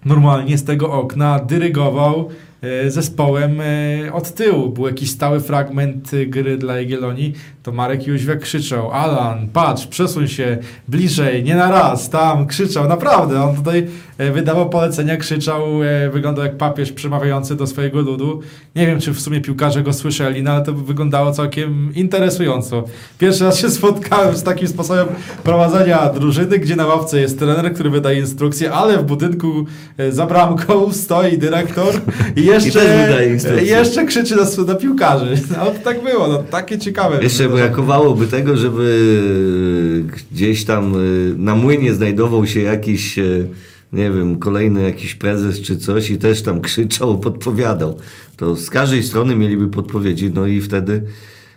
[0.05, 2.29] normalnie z tego okna dyrygował
[2.61, 4.69] e, zespołem e, od tyłu.
[4.69, 7.33] Był jakiś stały fragment e, gry dla Jagiellonii,
[7.67, 10.57] to Marek Jóźwiak krzyczał Alan, patrz, przesuń się
[10.87, 13.87] bliżej, nie na raz, tam, krzyczał, naprawdę, on tutaj
[14.17, 18.41] e, wydawał polecenia, krzyczał, e, wyglądał jak papież przemawiający do swojego ludu.
[18.75, 22.83] Nie wiem, czy w sumie piłkarze go słyszeli, no ale to wyglądało całkiem interesująco.
[23.19, 25.07] Pierwszy raz się spotkałem z takim sposobem
[25.43, 29.65] prowadzenia drużyny, gdzie na ławce jest trener, który wydaje instrukcje, ale w budynku
[29.97, 31.93] e, za bramką stoi dyrektor
[32.35, 33.67] i jeszcze, instrukcje.
[33.67, 35.37] jeszcze krzyczy na, na piłkarzy.
[35.57, 37.23] No tak było, no takie ciekawe.
[37.23, 43.47] Jeszcze brakowałoby tego, żeby gdzieś tam y, na młynie znajdował się jakiś, y,
[43.93, 47.97] nie wiem, kolejny jakiś prezes czy coś i też tam krzyczał, podpowiadał.
[48.37, 51.03] To z każdej strony mieliby podpowiedzi, no i wtedy,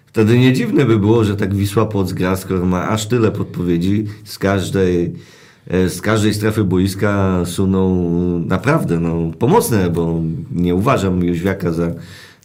[0.07, 4.05] wtedy nie dziwne by było, że tak Wisła Płock gra, skoro ma aż tyle podpowiedzi
[4.25, 5.13] z każdej,
[5.69, 8.09] e, z każdej strefy boiska suną
[8.47, 10.21] naprawdę no, pomocne, bo
[10.53, 11.91] nie uważam Jóźwiaka za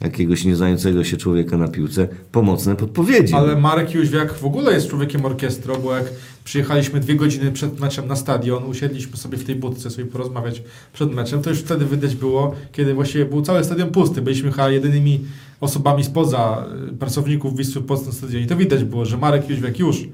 [0.01, 3.33] jakiegoś nieznającego się człowieka na piłce, pomocne podpowiedzi.
[3.33, 6.05] Ale Marek Jóźwiak w ogóle jest człowiekiem orkiestro, bo jak
[6.43, 11.13] przyjechaliśmy dwie godziny przed meczem na stadion, usiedliśmy sobie w tej budce sobie porozmawiać przed
[11.13, 14.21] meczem, to już wtedy widać było, kiedy właściwie był cały stadion pusty.
[14.21, 15.19] Byliśmy chyba jedynymi
[15.61, 18.47] osobami spoza y, pracowników Wisły Płock na stadionie.
[18.47, 20.07] To widać było, że Marek Jóźwiak już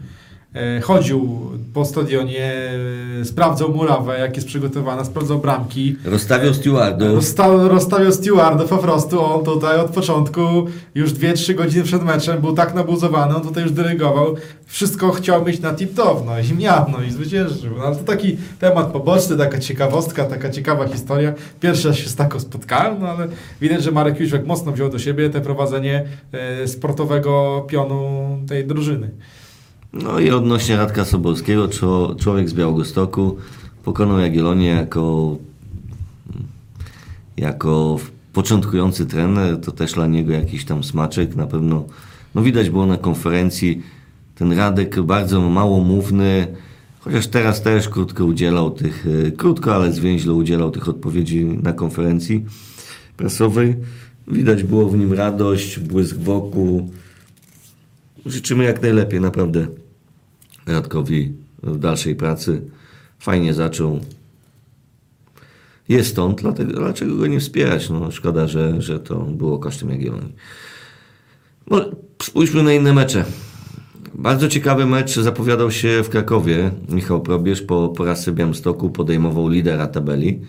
[0.81, 2.53] chodził po stadionie,
[3.21, 5.95] e, sprawdzał murawę, jak jest przygotowana, sprawdzał bramki.
[6.05, 7.07] Rozstawiał stewardów.
[7.09, 10.41] Rozsta- rozstawiał stewardów po prostu, on tutaj od początku,
[10.95, 14.35] już 2-3 godziny przed meczem, był tak nabuzowany, on tutaj już dyrygował,
[14.65, 17.77] wszystko chciał mieć na tip-top, no i miał, no i zwyciężył.
[17.77, 21.33] No ale to taki temat poboczny, taka ciekawostka, taka ciekawa historia.
[21.59, 23.27] Pierwszy raz się z taką spotkałem, no ale
[23.61, 29.11] widać, że Marek Jóźwiak mocno wziął do siebie te prowadzenie e, sportowego pionu tej drużyny.
[29.93, 31.69] No i odnośnie Radka Sobolskiego,
[32.19, 33.37] człowiek z Białegostoku
[33.83, 35.37] pokonał Jagiellonię jako,
[37.37, 37.99] jako
[38.33, 41.83] początkujący trener, to też dla niego jakiś tam smaczek, na pewno,
[42.35, 43.81] no widać było na konferencji,
[44.35, 46.47] ten Radek bardzo małomówny,
[46.99, 52.45] chociaż teraz też krótko udzielał tych, e, krótko, ale zwięźle udzielał tych odpowiedzi na konferencji
[53.17, 53.75] prasowej.
[54.27, 56.89] Widać było w nim radość, błysk wokół,
[58.25, 59.67] Życzymy jak najlepiej, naprawdę.
[60.65, 61.33] Radkowi
[61.63, 62.61] w dalszej pracy.
[63.19, 63.99] Fajnie zaczął.
[65.89, 67.89] Jest stąd, dlatego, dlaczego go nie wspierać?
[67.89, 70.33] No, szkoda, że, że to było kosztem Jagiellonii.
[71.67, 71.85] No,
[72.23, 73.25] spójrzmy na inne mecze.
[74.13, 76.71] Bardzo ciekawy mecz zapowiadał się w Krakowie.
[76.89, 80.41] Michał Probierz po porażce Białymstoku podejmował lidera tabeli.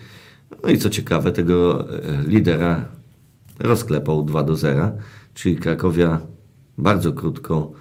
[0.63, 2.85] No i co ciekawe, tego e, lidera
[3.59, 4.91] rozklepał 2 do 0,
[5.33, 6.19] czyli Krakowia
[6.77, 7.71] bardzo krótko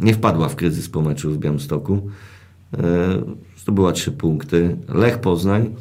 [0.00, 2.10] nie wpadła w kryzys po meczu w Białymstoku.
[2.74, 3.22] E,
[3.56, 4.76] zdobyła trzy punkty.
[4.88, 5.72] Lech Poznań e,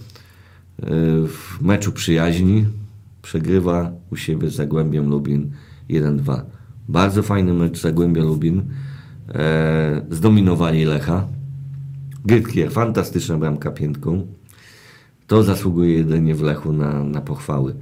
[1.27, 2.65] w meczu przyjaźni
[3.21, 5.51] przegrywa u siebie z Zagłębiem Lubin
[5.89, 6.41] 1-2.
[6.87, 8.63] Bardzo fajny mecz Zagłębia Lubin.
[9.29, 11.27] E, zdominowali Lecha.
[12.25, 14.27] Gytkier, fantastyczna bramka piętką.
[15.27, 17.75] To zasługuje jedynie w Lechu na, na pochwały.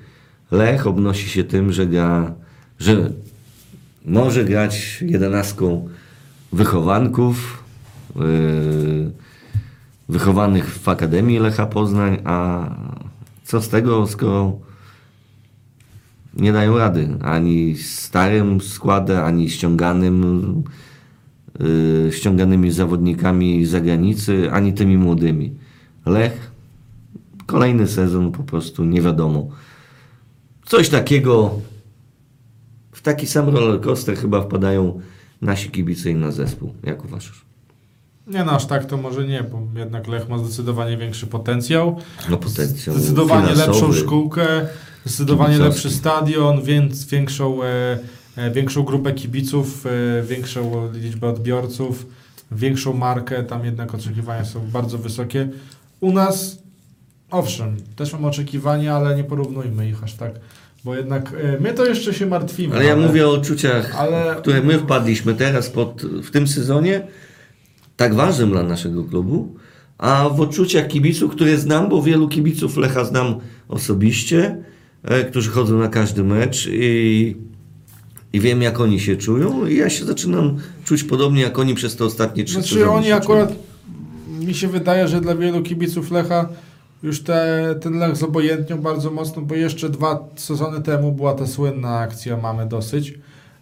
[0.51, 2.35] Lech obnosi się tym, że gra,
[2.79, 3.11] że
[4.05, 5.89] może grać jedenastką
[6.51, 7.63] wychowanków,
[8.15, 9.11] yy,
[10.09, 12.69] wychowanych w Akademii Lecha Poznań, a
[13.43, 14.59] co z tego, skoro
[16.33, 20.63] nie dają rady ani starym składem, ani ściąganym,
[21.59, 25.53] yy, ściąganymi zawodnikami z zagranicy, ani tymi młodymi.
[26.05, 26.51] Lech,
[27.45, 29.47] kolejny sezon po prostu nie wiadomo.
[30.65, 31.59] Coś takiego,
[33.03, 35.01] taki sam rollercoaster chyba wpadają
[35.41, 36.73] nasi kibice i na zespół.
[36.83, 37.45] Jak uważasz?
[38.27, 41.99] Nie no, aż tak to może nie, bo jednak Lech ma zdecydowanie większy potencjał.
[42.29, 44.67] No potencjał Zdecydowanie lepszą szkółkę,
[45.05, 47.99] zdecydowanie lepszy stadion, więc większą, e,
[48.35, 52.05] e, większą grupę kibiców, e, większą liczbę odbiorców,
[52.51, 53.43] większą markę.
[53.43, 55.49] Tam jednak oczekiwania są bardzo wysokie.
[55.99, 56.57] U nas,
[57.31, 60.31] owszem, też mam oczekiwania, ale nie porównujmy ich aż tak,
[60.83, 62.75] bo jednak e, my to jeszcze się martwimy.
[62.75, 67.07] Ale ja mówię o odczuciach, ale- w które my wpadliśmy teraz pod, w tym sezonie,
[67.95, 69.55] tak ważnym dla naszego klubu,
[69.97, 73.35] a w odczuciach kibiców, które znam, bo wielu kibiców Lecha znam
[73.69, 74.63] osobiście,
[75.03, 77.35] e, którzy chodzą na każdy mecz i,
[78.33, 81.95] i wiem, jak oni się czują i ja się zaczynam czuć podobnie, jak oni przez
[81.95, 83.53] te ostatnie trzy Znaczy sezony oni się akurat,
[84.39, 86.49] mi się wydaje, że dla wielu kibiców Lecha
[87.03, 91.99] już te, ten Lech zobojętniał bardzo mocno, bo jeszcze dwa sezony temu była ta słynna
[91.99, 93.13] akcja Mamy Dosyć.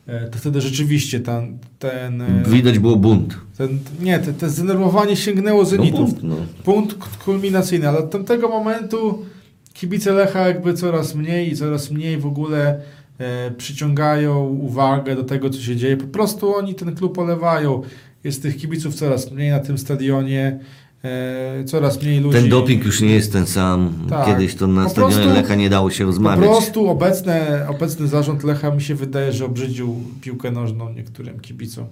[0.07, 2.43] E, To wtedy rzeczywiście ten, ten, e.
[2.47, 3.37] Widać było bunt.
[3.57, 5.97] ten nie, te, te zdenerwowanie sięgnęło No zenitu.
[5.97, 6.35] bunt, no.
[6.63, 9.25] Punkt kulminacyjny, ale od tamtego momentu
[9.73, 12.79] kibice Lecha jakby coraz mniej i coraz mniej w ogóle
[13.19, 15.97] e, przyciągają uwagę do tego, co się dzieje.
[15.97, 17.81] Po prostu oni ten klub olewają.
[18.23, 20.59] Jest tych kibiców coraz mniej na tym stadionie.
[21.03, 22.37] E, coraz mniej ludzi.
[22.39, 23.93] Ten doping już nie jest ten sam.
[24.09, 24.25] Tak.
[24.25, 26.49] Kiedyś to na Po stadionie prostu- Lecha nie dało się Po rozmawiać.
[26.49, 31.85] prostu obecne, obecny zarząd Lecha mi się wydaje, że obrzydził piłkę nożną niektórym kibicom.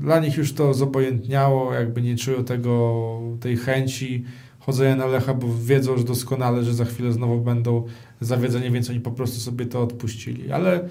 [0.00, 3.04] Dla nich już to zobojętniało, jakby nie czują tego,
[3.40, 4.24] tej chęci
[4.58, 7.84] chodzenia na Lecha, bo wiedzą już doskonale, że za chwilę znowu będą
[8.20, 10.52] zawiedzeni, więc oni po prostu sobie to odpuścili.
[10.52, 10.88] Ale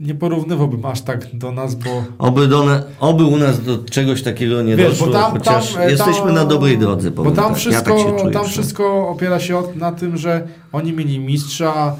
[0.00, 4.22] nie porównywałbym aż tak do nas, bo Oby, do na, oby u nas do czegoś
[4.22, 7.10] takiego nie Wiesz, doszło, bo tam, tam, chociaż e, jesteśmy tam, na dobrej drodze.
[7.10, 7.56] Bo tam, tak.
[7.56, 8.32] wszystko, ja tak czuję.
[8.32, 11.96] tam wszystko opiera się na tym, że oni mieli mistrza,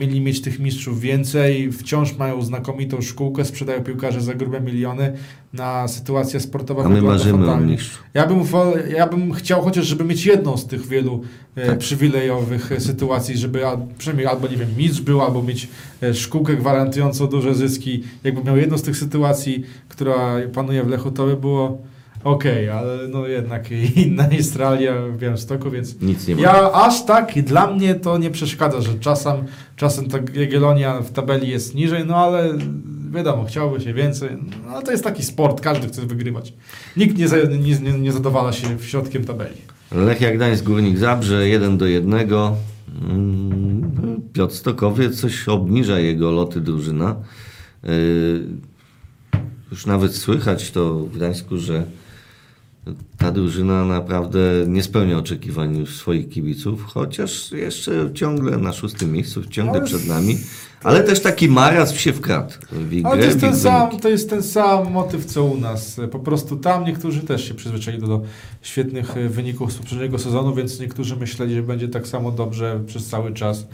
[0.00, 5.12] mieli mieć tych mistrzów więcej, wciąż mają znakomitą szkółkę, sprzedają piłkarze za grube miliony,
[5.52, 7.98] na sytuacja sportowa A my marzymy o mistrzu.
[8.14, 8.40] Ja bym,
[8.96, 11.22] ja bym chciał chociaż, żeby mieć jedną z tych wielu
[11.56, 11.78] e, Tak.
[11.78, 13.60] przywilejowych e, sytuacji, żeby
[13.98, 15.68] przynajmniej albo, nie wiem, mistrz był, albo mieć
[16.02, 18.02] e, szkółkę gwarantującą duże zyski.
[18.24, 21.78] Jakbym miał jedną z tych sytuacji, która panuje w Lechu, to by było
[22.24, 26.42] okej, ale no jednak inna jest realia w Białymstoku, więc Nic nie ma.
[26.42, 29.36] ja aż tak, dla mnie to nie przeszkadza, że czasem,
[29.76, 32.58] czasem ta Jagiellonia w tabeli jest niżej, no ale
[33.12, 34.30] wiadomo, chciałoby się więcej,
[34.66, 36.52] no ale to jest taki sport, każdy chce wygrywać.
[36.96, 37.36] Nikt nie, za,
[37.82, 39.56] nie, nie, zadowala się w środkiem tabeli.
[39.92, 42.14] Lechia Gdańsk, Górnik Zabrze, 1 do 1.
[43.02, 47.16] Mm, Piotr Stokowiec coś obniża jego loty drużyna.
[47.82, 47.90] Yy,
[49.70, 51.84] Już nawet słychać to w Gdańsku, że
[53.18, 59.44] ta drużyna naprawdę nie spełnia oczekiwań już swoich kibiców, chociaż jeszcze ciągle na szóstym miejscu,
[59.44, 60.38] ciągle Ale przed nami.
[60.82, 64.42] Ale też taki marazm się wkradł w Ale to jest, ten sam, to jest ten
[64.42, 66.00] sam motyw, co u nas.
[66.10, 68.22] Po prostu tam niektórzy też się przyzwyczaili do, do
[68.62, 73.06] świetnych e, wyników z poprzedniego sezonu, więc niektórzy myśleli, że będzie tak samo dobrze przez
[73.06, 73.66] cały czas.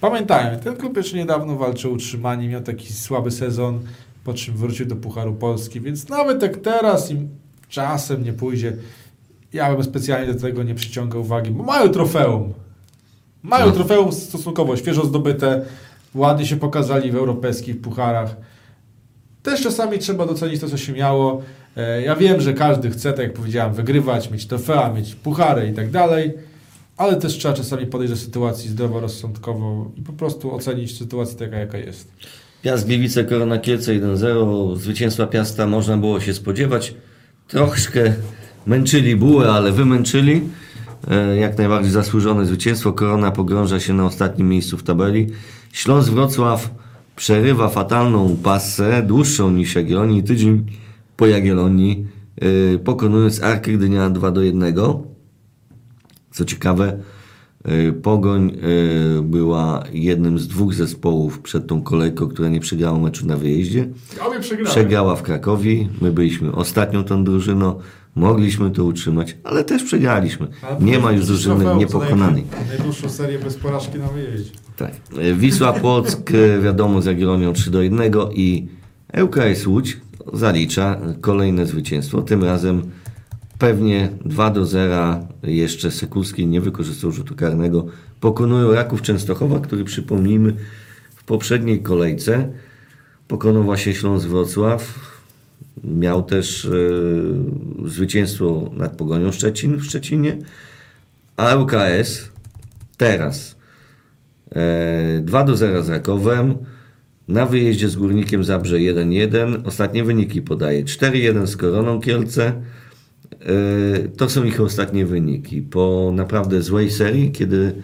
[0.00, 3.80] Pamiętajmy, ten klub jeszcze niedawno walczył o utrzymanie, miał taki słaby sezon,
[4.24, 7.28] po czym wrócił do Pucharu Polski, więc nawet jak teraz im
[7.80, 8.76] czasem nie pójdzie,
[9.52, 12.52] ja bym specjalnie do tego nie przyciągał uwagi, bo mają trofeum.
[13.42, 13.72] Mają No.
[13.72, 15.64] trofeum stosunkowo świeżo zdobyte,
[16.14, 18.36] ładnie się pokazali w europejskich pucharach.
[19.42, 21.42] Też czasami trzeba docenić to, co się miało.
[21.76, 25.74] E, Ja wiem, że każdy chce, tak jak powiedziałem, wygrywać, mieć trofea, mieć puchary i
[25.74, 26.32] tak dalej,
[26.96, 31.78] ale też trzeba czasami podejść do sytuacji zdroworozsądkowo i po prostu ocenić sytuację taka, jaka
[31.78, 32.08] jest.
[32.62, 34.76] Piast Gliwice, Korona Kielce 1-0.
[34.76, 36.94] Zwycięstwa Piasta można było się spodziewać.
[37.48, 38.14] Troszkę
[38.66, 40.42] męczyli bułę, ale wymęczyli.
[41.10, 42.92] E, Jak najbardziej zasłużone zwycięstwo.
[42.92, 45.26] Korona pogrąża się na ostatnim miejscu w tabeli.
[45.72, 46.70] Śląsk Wrocław
[47.16, 50.22] przerywa fatalną pasę, dłuższą niż Jagiellonii.
[50.22, 50.66] Tydzień
[51.16, 52.06] po Jagiellonii,
[52.74, 55.04] e, pokonując Arkę Gdynia 2 do 1.
[56.30, 56.98] Co ciekawe,
[58.02, 58.52] Pogoń
[59.18, 63.88] y, była jednym z dwóch zespołów przed tą kolejką, która nie przegrała meczu na wyjeździe.
[64.64, 67.78] Przegrała w Krakowie, my byliśmy ostatnią tą drużyną,
[68.14, 70.48] mogliśmy to utrzymać, ale też przegraliśmy.
[70.80, 72.44] Nie ma już drużyny niepokonanej.
[72.68, 74.50] Najdłuższą serię bez porażki na wyjeździe.
[74.76, 74.92] Tak.
[75.18, 78.68] Y, Wisła Płock, wiadomo, z Jagiellonią 3 do 1 i
[79.22, 80.00] ŁKS Łódź
[80.32, 82.22] zalicza kolejne zwycięstwo.
[82.22, 82.82] Tym razem
[83.58, 85.26] pewnie 2 do 0.
[85.42, 87.86] Jeszcze Sekulski nie wykorzystał rzutu karnego.
[88.20, 90.54] Pokonują Raków Częstochowa, który przypomnijmy
[91.14, 92.48] w poprzedniej kolejce
[93.28, 94.94] pokonał właśnie Śląsk Wrocław.
[95.84, 97.34] Miał też y,
[97.84, 100.38] zwycięstwo nad Pogonią Szczecin w Szczecinie.
[101.36, 102.30] A ŁKS
[102.96, 103.56] teraz
[104.54, 106.54] E, 2 do 0 z Rakowem.
[107.28, 109.66] Na wyjeździe z Górnikiem Zabrze 1-1.
[109.66, 112.52] Ostatnie wyniki podaje 4-1 z Koroną Kielce.
[113.46, 115.62] E, To są ich ostatnie wyniki.
[115.62, 117.82] Po naprawdę złej serii, kiedy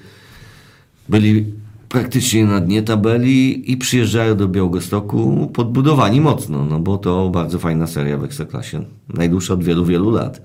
[1.09, 1.45] byli
[1.89, 7.87] praktycznie na dnie tabeli i przyjeżdżają do Białegostoku podbudowani mocno, no bo to bardzo fajna
[7.87, 8.85] seria w Ekstraklasie.
[9.09, 10.43] Najdłuższa od wielu, wielu lat.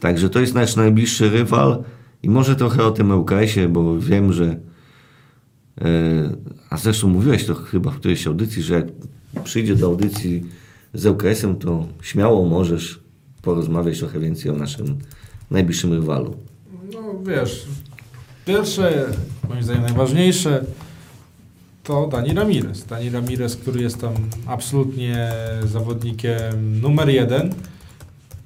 [0.00, 1.84] Także to jest nasz najbliższy rywal
[2.22, 4.56] i może trochę o tym ŁKS-ie, bo wiem, że
[5.80, 6.36] E,
[6.70, 8.86] A zresztą mówiłeś to chyba w którejś audycji, że jak
[9.44, 10.42] przyjdzie do audycji
[10.94, 13.00] z ŁKS-em, to śmiało możesz
[13.46, 14.98] porozmawiać trochę więcej o naszym
[15.50, 16.36] najbliższym rywalu.
[16.94, 17.66] No wiesz,
[18.46, 19.06] pierwsze,
[19.48, 20.64] moim zdaniem najważniejsze,
[21.84, 22.86] to Dani Ramirez.
[22.86, 24.12] Dani Ramirez, który jest tam
[24.46, 25.32] absolutnie
[25.64, 27.54] zawodnikiem numer jeden.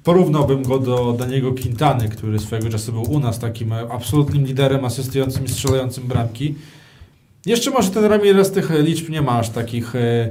[0.03, 5.45] Porównałbym go do Daniego Quintany, który swojego czasu był u nas takim absolutnym liderem, asystującym
[5.45, 6.55] i strzelającym bramki.
[7.45, 10.29] Jeszcze może ten Ramirez tych liczb nie ma aż takich e,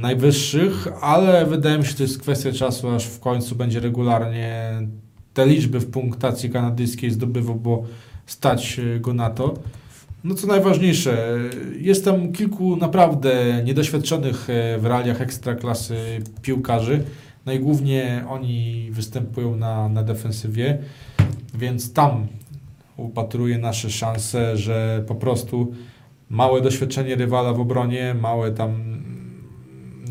[0.00, 4.72] najwyższych, ale wydaje mi się, że to jest kwestia czasu, aż w końcu będzie regularnie
[5.34, 7.84] te liczby w punktacji kanadyjskiej zdobywał, bo
[8.26, 9.54] stać e, go na to.
[10.24, 11.38] No co najważniejsze,
[11.80, 15.96] jest tam kilku naprawdę niedoświadczonych e, w realiach ekstraklasy
[16.42, 17.04] piłkarzy.
[17.46, 20.78] No i głównie oni występują na, na defensywie,
[21.54, 22.26] więc tam
[22.96, 25.72] upatruję nasze szanse, że po prostu
[26.30, 28.89] małe doświadczenie rywala w obronie, małe tam,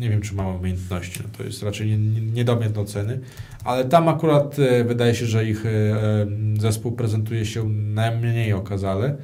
[0.00, 3.20] nie wiem czy małe umiejętności, no to jest raczej nie, nie, do oceny,
[3.64, 6.26] ale tam akurat e, wydaje się, że ich e, e,
[6.60, 9.16] zespół prezentuje się najmniej okazale.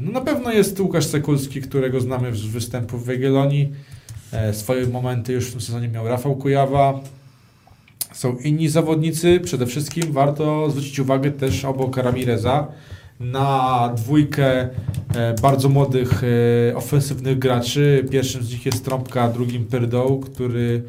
[0.00, 3.72] No na pewno jest Łukasz Sekulski, którego znamy z występów w Jagiellonii.
[4.32, 7.00] E, Swoje momenty już w tym sezonie miał Rafał Kujawa.
[8.12, 9.40] Są inni zawodnicy.
[9.40, 12.68] Przede wszystkim warto zwrócić uwagę też obok Ramireza
[13.22, 14.68] na dwójkę
[15.14, 16.22] e, bardzo młodych,
[16.70, 18.06] e, ofensywnych graczy.
[18.10, 20.82] Pierwszym z nich jest Trąbka, drugim Pyrdoł, który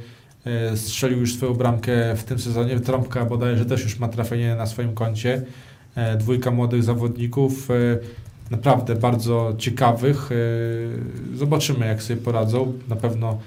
[0.45, 2.79] e, strzelił już swoją bramkę w tym sezonie.
[2.79, 5.41] Trąbka bodajże też już ma trafienie na swoim koncie.
[6.19, 7.69] Dwójka młodych zawodników,
[8.51, 10.29] naprawdę bardzo ciekawych.
[11.36, 12.73] Zobaczymy, jak sobie poradzą.
[12.89, 13.39] Na pewno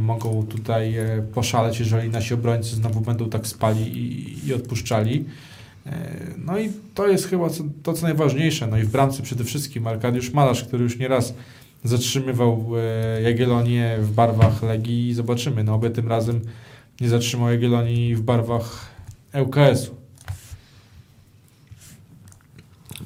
[0.00, 0.94] mogą tutaj
[1.34, 5.24] poszaleć, jeżeli nasi obrońcy znowu będą tak spali i, i odpuszczali.
[5.86, 8.66] E, No i to jest chyba co, to, co najważniejsze.
[8.66, 11.34] No i w bramce przede wszystkim Arkadiusz Malarz, który już nieraz
[11.84, 15.64] zatrzymywał e, Jagiellonię w barwach Legii zobaczymy.
[15.64, 16.40] No oby tym razem
[17.00, 18.86] nie zatrzymał Jagiellonii w barwach
[19.42, 19.94] ŁKS-u.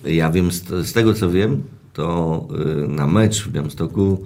[0.04, 1.62] Ja wiem, z, tego co wiem,
[1.92, 2.48] to
[2.84, 4.24] y, na mecz w Białymstoku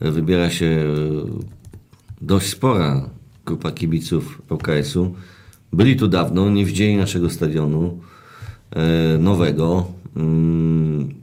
[0.00, 0.84] wybiera się
[2.20, 3.10] dość spora
[3.46, 5.14] grupa kibiców OKS-u.
[5.72, 7.98] Byli tu dawno, nie widzieli naszego stadionu
[9.16, 9.86] y, nowego.
[10.16, 11.18] Mm,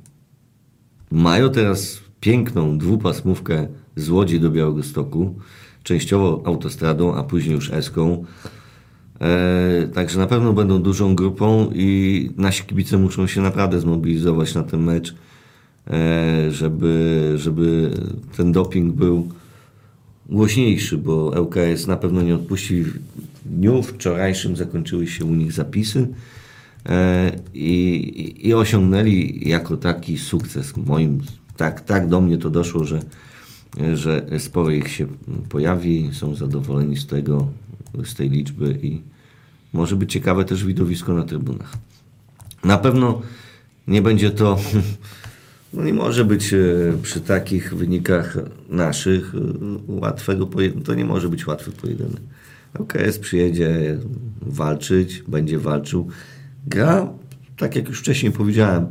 [1.12, 5.36] Mają teraz piękną dwupasmówkę z Łodzi do Białegostoku,
[5.84, 8.26] częściowo autostradą, a później już eską.
[9.22, 14.64] E, także na pewno będą dużą grupą i nasi kibice muszą się naprawdę zmobilizować na
[14.64, 15.16] ten mecz,
[15.88, 17.92] e, żeby, żeby
[18.38, 19.30] ten doping był
[20.30, 22.84] głośniejszy, bo ŁKS na pewno nie odpuści.
[22.84, 23.00] W
[23.46, 26.08] dniu wczorajszym zakończyły się u nich zapisy
[26.86, 30.78] e, i, i osiągnęli jako taki sukces.
[30.78, 31.22] Moim,
[31.58, 33.00] tak, tak do mnie to doszło, że,
[33.94, 35.08] że sporo ich się
[35.50, 37.48] pojawi, są zadowoleni z tego,
[38.04, 39.02] z tej liczby i
[39.74, 41.74] może być ciekawe też widowisko na trybunach.
[42.64, 43.22] Na pewno
[43.88, 44.58] nie będzie to,
[45.74, 46.58] no nie może być e,
[47.02, 48.38] przy takich wynikach
[48.70, 49.40] naszych e,
[49.88, 52.22] łatwego pojedynku, to nie może być łatwy pojedynek.
[52.80, 53.98] OKS przyjedzie
[54.42, 56.08] walczyć, będzie walczył.
[56.68, 57.10] Gra,
[57.58, 58.88] tak jak już wcześniej powiedziałem,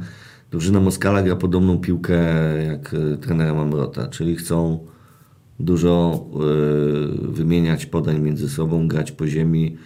[0.50, 2.14] drużyna Moskala gra podobną piłkę
[2.66, 4.86] jak e, trenera Mamrota, czyli chcą
[5.60, 9.76] dużo e, wymieniać podań między sobą, grać po ziemi.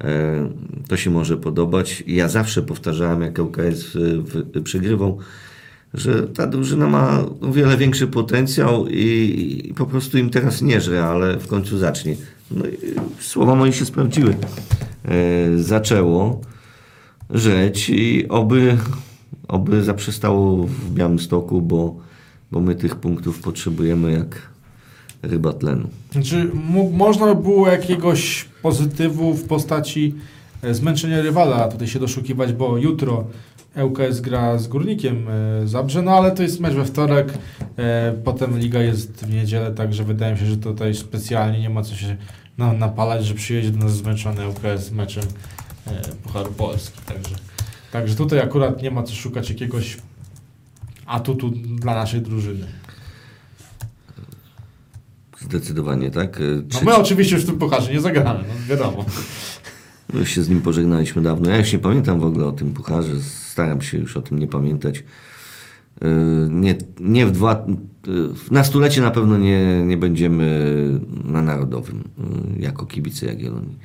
[0.00, 0.50] E,
[0.88, 2.04] To się może podobać.
[2.06, 3.94] Ja zawsze powtarzałem, jak w-
[4.54, 5.18] w- przegrywał,
[5.94, 10.80] że ta drużyna ma o wiele większy potencjał i, i po prostu im teraz nie
[10.80, 12.16] żre, ale w końcu zacznie.
[12.50, 12.76] No i
[13.20, 14.36] słowa moje się sprawdziły.
[15.04, 16.40] E, Zaczęło
[17.30, 18.76] żreć i oby,
[19.48, 21.96] oby zaprzestało w Białymstoku, bo,
[22.52, 24.48] bo my tych punktów potrzebujemy jak
[25.22, 25.88] ryba tlenu.
[26.24, 26.50] Czy
[26.92, 30.14] można by było jakiegoś pozytywu w postaci
[30.62, 33.24] e, zmęczenia rywala tutaj się doszukiwać, bo jutro
[33.84, 35.26] ŁKS gra z Górnikiem
[35.62, 37.38] e, Zabrze, no ale to jest mecz we wtorek,
[37.78, 41.82] e, potem liga jest w niedzielę, także wydaje mi się, że tutaj specjalnie nie ma
[41.82, 42.16] co się
[42.58, 45.24] na, napalać, że przyjedzie do nas zmęczony ŁKS z meczem
[45.86, 47.34] e, Pucharu Polski, także,
[47.92, 49.96] także tutaj akurat nie ma co szukać jakiegoś
[51.06, 52.66] atutu dla naszej drużyny.
[55.40, 56.36] Zdecydowanie, tak?
[56.40, 56.40] E,
[56.72, 59.04] No Czy- my oczywiście już w tym pucharze nie zagramy, no wiadomo.
[60.14, 61.50] Już się z nim pożegnaliśmy dawno.
[61.50, 63.20] Ja już nie pamiętam w ogóle o tym pucharze.
[63.20, 65.04] Staram się już o tym nie pamiętać.
[66.02, 66.08] Yy,
[66.50, 67.66] Nie, nie w dwa...
[68.06, 70.74] yy, Na stulecie na pewno nie, nie będziemy
[71.24, 72.04] na Narodowym
[72.56, 73.78] yy, jako kibice Jagiellonii.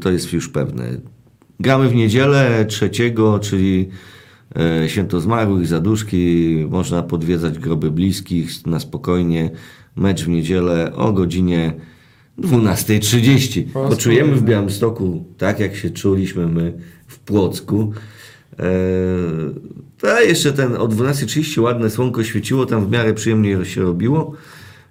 [0.00, 0.84] To jest już pewne.
[1.60, 3.88] Gramy w niedzielę trzeciego, czyli
[4.86, 6.66] Święto Zmarłych, Zaduszki.
[6.70, 9.50] Można podwiedzać groby bliskich na spokojnie.
[9.96, 11.72] Mecz w niedzielę o godzinie
[12.38, 13.64] 12.30.
[13.72, 14.42] Po raz Poczujemy w.
[14.42, 16.72] Białymstoku tak, jak się czuliśmy my
[17.06, 17.92] w Płocku.
[18.58, 24.32] Eee, a jeszcze ten o 12.30 ładne słonko świeciło, tam w miarę przyjemnie się robiło.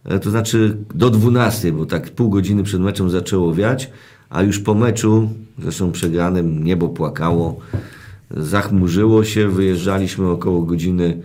[0.04, 3.92] E, to znaczy do 12, bo tak pół godziny przed meczem zaczęło wiać,
[4.30, 5.30] a już po meczu,
[5.60, 7.60] zresztą przegranym, niebo płakało,
[8.32, 11.22] zachmurzyło się, wyjeżdżaliśmy około godziny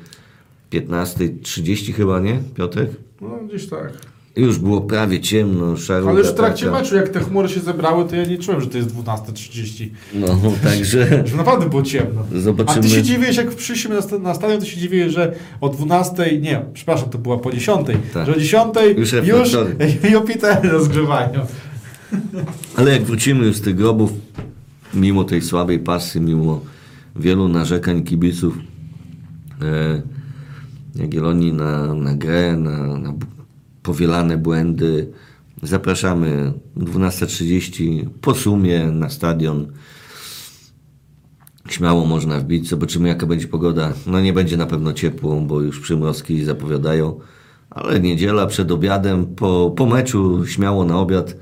[0.73, 2.91] 15.30 chyba, nie, Piotrek?
[3.21, 4.16] No gdzieś tak.
[4.37, 6.11] Już było prawie ciemno, szaruga.
[6.11, 6.78] Ale już w trakcie taka.
[6.78, 9.89] meczu, jak te chmury się zebrały, to ja nie czułem, że to jest 12.30.
[10.14, 10.28] No,
[10.64, 12.22] także Że naprawdę było ciemno.
[12.34, 12.78] Zobaczymy.
[12.78, 16.41] A ty się dziwisz, jak przyszliśmy na, na stadion, to się dziwisz, że o 12,
[16.41, 18.26] nie, przepraszam, to była po 10, Tak.
[18.26, 19.57] że o 10 Już już.
[20.12, 21.47] Jupitery rozgrzewają.
[22.76, 24.12] Ale jak wrócimy już z tych grobów,
[24.95, 26.61] mimo tej słabej pasy, mimo
[27.16, 28.59] wielu narzekań kibiców
[29.62, 30.03] e,
[30.95, 33.12] Jagiellonii na, na grę, na, na
[33.87, 35.12] powielane błędy,
[35.62, 39.66] zapraszamy 12.30 po sumie na stadion.
[41.68, 43.93] Śmiało można wbić, zobaczymy jaka będzie pogoda.
[44.07, 47.20] No nie będzie na pewno ciepło, bo już przymrozki zapowiadają,
[47.70, 51.37] ale niedziela przed obiadem, po, po meczu śmiało na obiad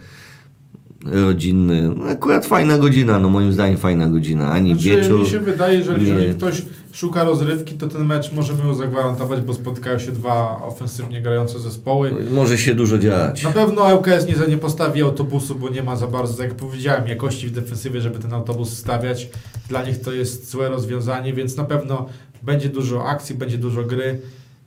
[1.04, 1.82] rodzinny.
[1.96, 4.50] No akurat fajna godzina, no moim zdaniem fajna godzina.
[4.50, 5.20] Ani Znaczy, wieczór.
[5.20, 9.54] mi się wydaje, że jeżeli ktoś szuka rozrywki, to ten mecz możemy mu zagwarantować, bo
[9.54, 12.14] spotkają się dwa ofensywnie grające zespoły.
[12.30, 13.42] Może się dużo dziać.
[13.42, 17.46] Na pewno ŁKS nie, nie postawi autobusu, bo nie ma za bardzo, jak powiedziałem, jakości
[17.46, 19.28] w defensywie, żeby ten autobus stawiać.
[19.68, 22.06] Dla nich to jest złe rozwiązanie, więc na pewno
[22.42, 24.20] będzie dużo akcji, będzie dużo gry.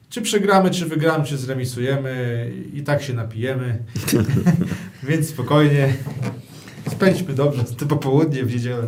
[0.09, 3.83] Czy przegramy, czy wygramy, czy zremisujemy, i tak się napijemy.
[5.09, 5.93] więc spokojnie.
[6.91, 8.87] Spędźmy dobrze to popołudnie w niedzielę.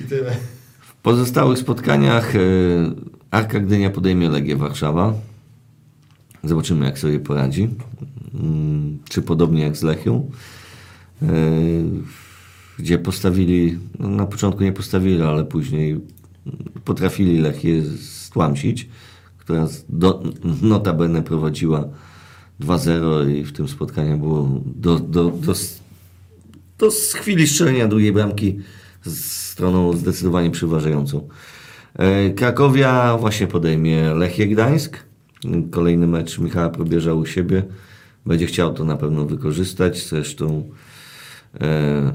[0.00, 0.36] I tyle.
[0.80, 2.38] W pozostałych spotkaniach e,
[3.30, 5.14] Arka Gdynia podejmie Legię Warszawa.
[6.44, 7.68] Zobaczymy, jak sobie poradzi.
[8.34, 10.30] Mm, Czy podobnie jak z Lechią.
[11.22, 11.26] E,
[12.78, 16.00] Gdzie postawili, no na początku nie postawili, ale później
[16.84, 18.88] potrafili Lechię stłamsić,
[19.48, 20.22] która do,
[20.62, 21.84] notabene prowadziła
[22.60, 25.52] 2-0 i w tym spotkaniu było do, do, do,
[26.76, 28.58] to z chwili strzelenia drugiej bramki
[29.02, 31.28] z stroną zdecydowanie przeważającą.
[31.94, 34.98] E, Krakowia właśnie podejmie Lechię Gdańsk.
[35.70, 37.62] Kolejny mecz Michała Probierza u siebie.
[38.26, 40.08] Będzie chciał to na pewno wykorzystać.
[40.08, 40.70] Zresztą
[41.60, 42.12] e,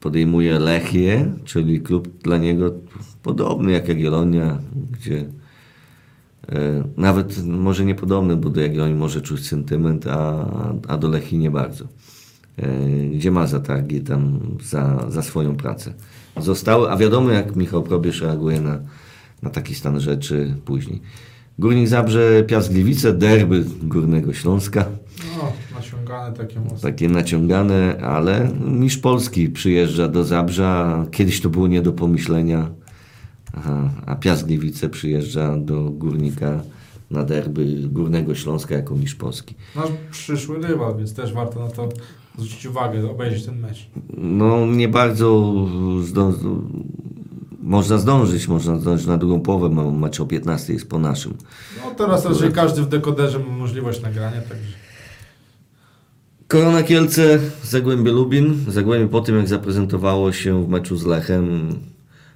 [0.00, 2.74] podejmuje Lechię, czyli klub dla niego
[3.22, 4.58] podobny jak Jagiellonia,
[4.90, 5.26] gdzie
[6.96, 10.46] nawet może niepodobny, bo do Jagiellonii może czuć sentyment, a,
[10.88, 11.84] a do Lechii nie bardzo
[12.56, 12.68] e,
[13.08, 15.94] gdzie ma zatargi tam za, za swoją pracę.
[16.36, 18.80] Zostały, a wiadomo jak Michał Probierz reaguje na,
[19.42, 21.00] na taki stan rzeczy później.
[21.58, 24.84] Górnik Zabrze, Piast Gliwice, derby Górnego Śląska.
[25.36, 26.78] No, naciągane takie mocno.
[26.78, 31.06] Takie naciągane, ale mistrz Polski przyjeżdża do Zabrza.
[31.10, 32.70] Kiedyś to było nie do pomyślenia.
[33.56, 36.60] Aha, a Piast Gliwice przyjeżdża do Górnika
[37.10, 39.54] na derby Górnego Śląska jako mistrz Polski.
[39.76, 41.88] Nasz przyszły rywal, więc też warto na to
[42.38, 43.86] zwrócić uwagę, obejrzeć ten mecz.
[44.18, 45.54] No nie bardzo
[47.62, 51.34] można zdążyć, można zdążyć na drugą połowę, ma- mecz o 15 jest po naszym.
[51.84, 54.72] No teraz raczej każdy w dekoderze ma możliwość nagrania, także
[56.48, 58.64] Korona Kielce, Zagłębie Lubin.
[58.68, 61.68] Zagłębie po tym jak zaprezentowało się w meczu z Lechem,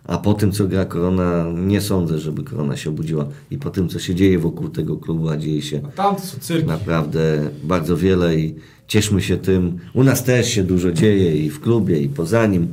[0.08, 3.88] a po tym co gra Korona, nie sądzę, żeby Korona się obudziła i po tym
[3.88, 6.66] co się dzieje wokół tego klubu, a dzieje się a tam to są cyrki.
[6.66, 8.54] naprawdę bardzo wiele i
[8.86, 9.78] cieszmy się tym.
[9.94, 12.68] U nas też się dużo dzieje i w klubie, i poza nim.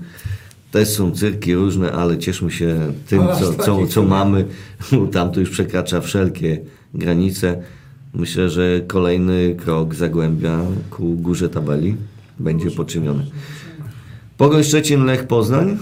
[0.71, 4.45] Też są cyrki różne, ale cieszmy się tym, co, co, co mamy.
[5.11, 6.61] Tam to już przekracza wszelkie
[6.93, 7.61] granice.
[8.13, 10.59] Myślę, że kolejny krok Zagłębia
[10.89, 11.95] ku górze tabeli
[12.39, 13.25] będzie poczyniony.
[14.37, 15.77] Pogoń Szczecin, Lech Poznań.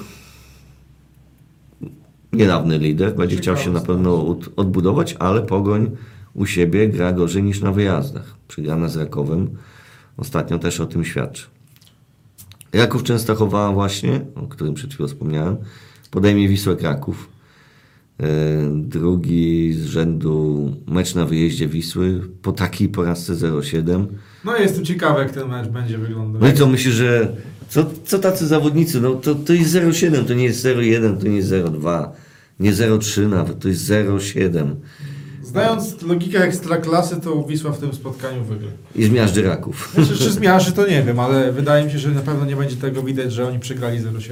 [2.33, 5.91] Niedawny lider, będzie chciał się na pewno od- odbudować, ale Pogoń
[6.33, 8.35] u siebie gra gorzej niż na wyjazdach.
[8.47, 9.49] Przegrana z Rakowem
[10.17, 11.45] ostatnio też o tym świadczy.
[12.73, 15.57] Raków Częstochowa właśnie, o którym przed chwilą wspomniałem,
[16.11, 17.29] podejmie Wisłę Kraków.
[18.19, 18.25] E,
[18.75, 24.05] Drugi z rzędu mecz na wyjeździe Wisły po takiej porażce 0-7.
[24.45, 26.41] No jestem ciekawy, jak ten mecz będzie wyglądał.
[26.41, 27.35] No i co myślisz, że
[27.69, 29.01] co, co tacy zawodnicy?
[29.01, 32.09] No to, to jest 0,7, to nie jest 0,1, to nie jest 0,2,
[32.59, 34.75] nie 0,3 nawet, to jest 0,7
[35.43, 38.67] Znając logikę ekstraklasy, to Wisła w tym spotkaniu wygra.
[38.95, 39.91] i zmiażdży Raków.
[39.93, 42.75] Znaczy, czy zmiarzy, to nie wiem, ale wydaje mi się, że na pewno nie będzie
[42.75, 44.29] tego widać, że oni przegrali 0-7.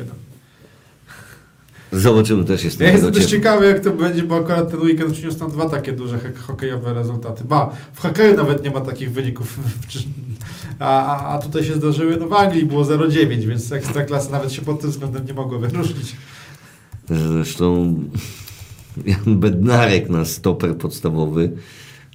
[1.94, 5.40] Zobaczymy też jest Ja jestem też ciekawy, jak to będzie, bo akurat ten weekend przyniósł
[5.40, 7.44] nam dwa takie duże hok- hokejowe rezultaty.
[7.44, 9.60] Ba, w hokeju nawet nie ma takich wyników.
[10.80, 14.62] A, a, a tutaj się zdarzyły, no w Anglii było 0,9, więc ekstraklasy nawet się
[14.62, 16.16] pod tym względem nie mogło wyróżnić.
[17.12, 17.94] Zresztą
[19.06, 21.52] Jan Bednarek, nasz stoper podstawowy,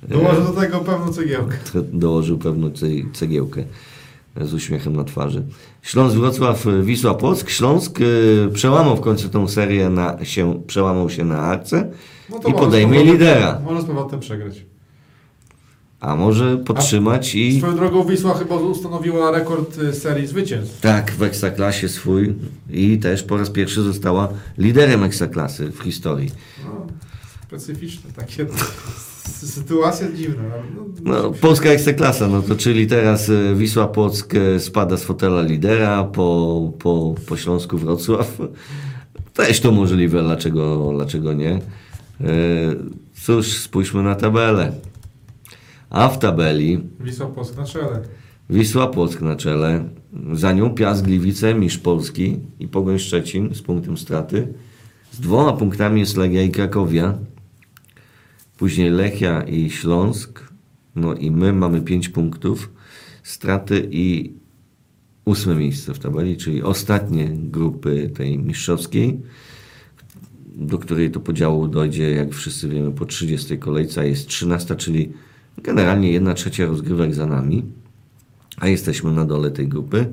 [0.08, 1.56] Dołożę do tego pewną cegiełkę.
[1.92, 3.64] dołożył pewną ce- cegiełkę
[4.40, 5.42] z uśmiechem na twarzy.
[5.82, 7.50] Śląsk Wrocław, y, Wisła Płock.
[7.50, 11.90] Śląsk y, przełamał w końcu tą serię, na, się, przełamał się na Arce
[12.30, 13.60] No i podejmie lidera.
[13.64, 14.66] Może z powrotem przegrać.
[16.06, 20.80] A może podtrzymać i Swoją drogą Wisła chyba ustanowiła rekord y, serii zwycięstw.
[20.80, 22.34] tak w Ekstraklasie swój
[22.70, 24.28] i też po raz pierwszy została
[24.58, 26.30] liderem Ekstraklasy w historii.
[26.64, 26.86] No,
[27.48, 30.42] specyficzne takie s- sytuacje dziwne.
[31.04, 35.42] No, No, polska Ekstraklasa, no to czyli teraz e, Wisła Płock e, spada z fotela
[35.42, 38.38] lidera, po, po, po Śląsku Wrocław.
[39.34, 41.60] Też to możliwe, dlaczego, dlaczego nie.
[43.24, 44.72] Cóż, spójrzmy na tabelę.
[45.90, 48.02] A w tabeli Wisła Płock na czele.
[48.50, 49.88] Wisła Płock na czele,
[50.32, 54.54] za nią Piast Gliwice, Mistrz Polski i Pogoń Szczecin z punktem straty.
[55.12, 57.18] Z dwoma punktami jest Legia i Krakowia.
[58.58, 60.52] Później Lechia i Śląsk.
[60.96, 62.72] No i my mamy pięć punktów
[63.22, 64.32] straty i
[65.24, 69.20] ósme miejsce w tabeli, czyli ostatnie grupy tej mistrzowskiej,
[70.46, 75.12] do której to podziału dojdzie, jak wszyscy wiemy, po 30 kolejce, a jest 13, czyli
[75.62, 77.62] generalnie jedna trzecia rozgrywek za nami
[78.56, 80.06] a jesteśmy na dole tej grupy.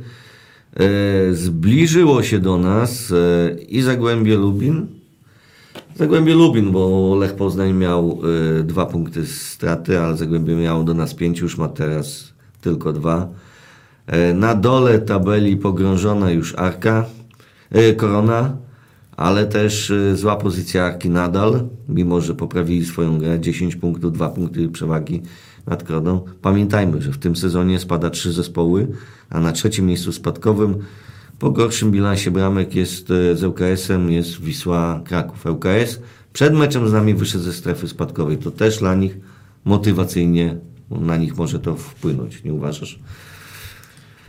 [0.74, 4.88] E, zbliżyło się do nas e, i Zagłębie Lubin.
[5.96, 8.20] Zagłębie Lubin, bo Lech Poznań miał
[8.60, 13.30] e, dwa punkty straty, ale Zagłębie miało do nas pięć, już ma teraz tylko dwa.
[14.34, 17.06] Na dole tabeli pogrążona już Arka,
[17.98, 18.58] Korona,
[19.18, 24.30] ale też e, zła pozycja Arki nadal, mimo że poprawili swoją grę, 10 punktów, 2
[24.30, 25.22] punkty przewagi
[25.68, 26.22] nad Koroną.
[26.42, 28.88] Pamiętajmy, że w tym sezonie spada trzy zespoły,
[29.30, 30.76] a na trzecim miejscu spadkowym
[31.40, 35.46] po gorszym bilansie bramek jest e, z ŁKS-em jest Wisła Kraków.
[35.46, 36.00] ŁKS
[36.34, 38.38] przed meczem z nami wyszedł ze strefy spadkowej.
[38.38, 39.18] To też dla nich
[39.66, 40.58] motywacyjnie
[40.90, 43.00] na nich może to wpłynąć, nie uważasz?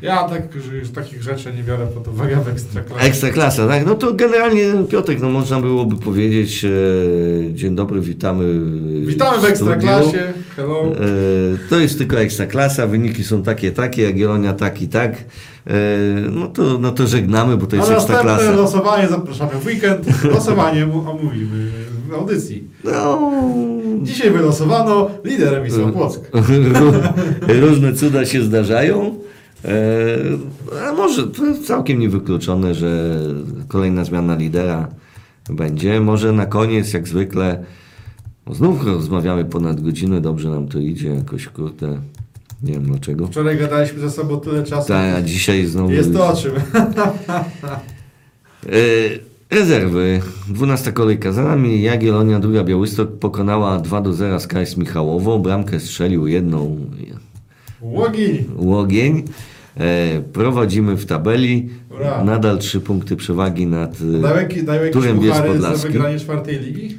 [0.03, 3.07] Ja tak, że już takich rzeczy nie biorę pod uwagę w ekstraklasie.
[3.07, 3.87] Ekstraklasa, tak?
[3.87, 8.61] No to generalnie Piotrek, no można byłoby powiedzieć e, dzień dobry, witamy.
[9.07, 9.51] Witamy w studiu.
[9.51, 10.33] ekstraklasie.
[10.57, 10.83] Hello.
[10.87, 15.13] E, to jest tylko ekstraklasa, wyniki są takie, takie, Jagiellonia tak i tak.
[15.67, 15.75] E,
[16.31, 18.57] no, to, no to żegnamy, bo to jest następne ekstraklasa.
[18.57, 20.25] losowanie zapraszamy w weekend.
[20.25, 21.71] Losowanie omówimy
[22.09, 22.69] w audycji.
[22.85, 23.33] No,
[24.03, 26.21] Dzisiaj wylosowano liderem Wisła Płock.
[27.61, 29.24] różne cuda się zdarzają.
[29.65, 31.23] E, a może
[31.67, 33.21] całkiem niewykluczone, że
[33.69, 34.89] kolejna zmiana lidera
[35.51, 36.01] będzie.
[36.01, 37.65] Może na koniec, jak zwykle,
[38.47, 42.01] no znów rozmawiamy ponad godzinę, dobrze nam to idzie, jakoś kurde,
[42.63, 43.27] nie wiem dlaczego.
[43.27, 44.89] Wczoraj gadaliśmy ze sobą tyle czasu.
[44.89, 45.91] Tak, a dzisiaj znowu...
[45.91, 46.53] Jest to o czym.
[48.67, 50.21] E, Rezerwy.
[50.49, 51.83] 12 kolejka za nami.
[51.83, 55.39] Jagiellonia, druga Białystok pokonała 2 do 0 z KS Michałowo.
[55.39, 56.87] Bramkę strzelił jedną
[57.81, 58.45] Łogi.
[58.57, 59.23] Łogień.
[59.77, 61.69] E, prowadzimy w tabeli.
[61.91, 62.25] Ura.
[62.25, 64.63] Nadal trzy punkty przewagi nad e, jakieś
[64.93, 65.93] Turem Bielsk puchary za Podlaski.
[65.93, 66.99] wygranie czwartej ligi?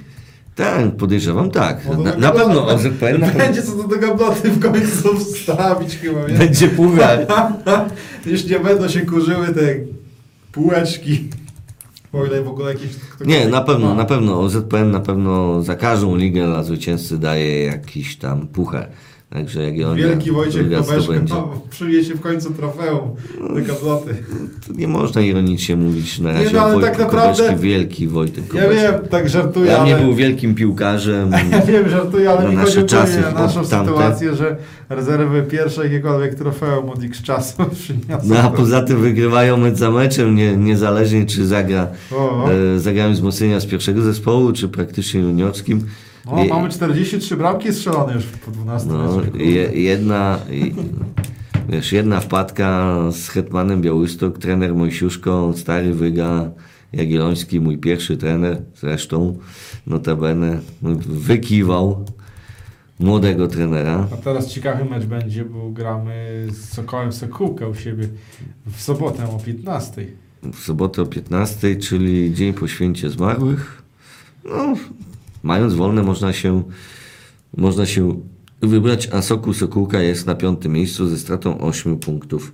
[0.55, 1.81] Tak, podejrzewam tak.
[1.91, 5.95] No Na, tak na pewno OZPN na Będzie co do tego bloty w końcu wstawić
[5.97, 6.27] chyba.
[6.27, 6.33] Nie?
[6.37, 7.27] będzie puchar.
[8.25, 9.75] Już nie będą się kurzyły te
[10.51, 11.29] półeczki.
[12.13, 12.73] O ile w ogóle.
[13.25, 13.93] Nie, na pewno, Ma.
[13.95, 18.87] na pewno OZPN na pewno za każdą ligę dla zwycięzcy daje jakiś tam puchar.
[19.29, 21.33] Także Jagiellonia Wielki Wojciech zdobędzie.
[21.33, 23.09] no, przyniesie w końcu trofeum.
[24.67, 28.07] To nie można ironicznie mówić na Nie, razie no, ale o tak naprawdę- Kobeszki, wielki
[28.07, 28.83] Wojtek Ja Kobeszki.
[28.83, 30.03] wiem, tak żartuję, Dla mnie ale...
[30.05, 31.31] był wielkim piłkarzem.
[31.51, 33.91] Ja wiem, żartuję, ale mi chodzi o czasy, nie, na naszą o tamte.
[33.91, 34.55] sytuację, że
[34.89, 38.27] rezerwy pierwsze jakiekolwiek trofeum od x czasu przyniosą.
[38.29, 42.49] No a poza tym wygrywają mecz za meczem, nie, niezależnie czy zagra, O.
[42.51, 45.81] e, zagrają wzmocnienia z pierwszego zespołu, czy praktycznie juniorskim.
[46.25, 50.73] O, I- mamy 43 bramki strzelone już po 12 No, je, jedna, i,
[51.69, 56.51] wiesz, jedna wpadka z Hetmanem Białystok, trener Mojsiuszko, stary wyga
[56.93, 59.37] Jagielloński, mój pierwszy trener zresztą,
[59.87, 60.59] notabene,
[61.09, 62.05] wykiwał
[62.99, 64.07] młodego trenera.
[64.13, 68.07] A teraz ciekawy mecz będzie, bo gramy z Sokołem Sokółka u siebie
[68.67, 70.05] w sobotę o 15.
[70.53, 73.83] w sobotę o 15, czyli dzień po święcie zmarłych.
[74.45, 74.73] No,
[75.45, 76.63] mając wolne można się,
[77.57, 78.19] można się
[78.61, 82.53] wybrać, a Sokół Sokółka jest na piątym miejscu ze stratą 8 punktów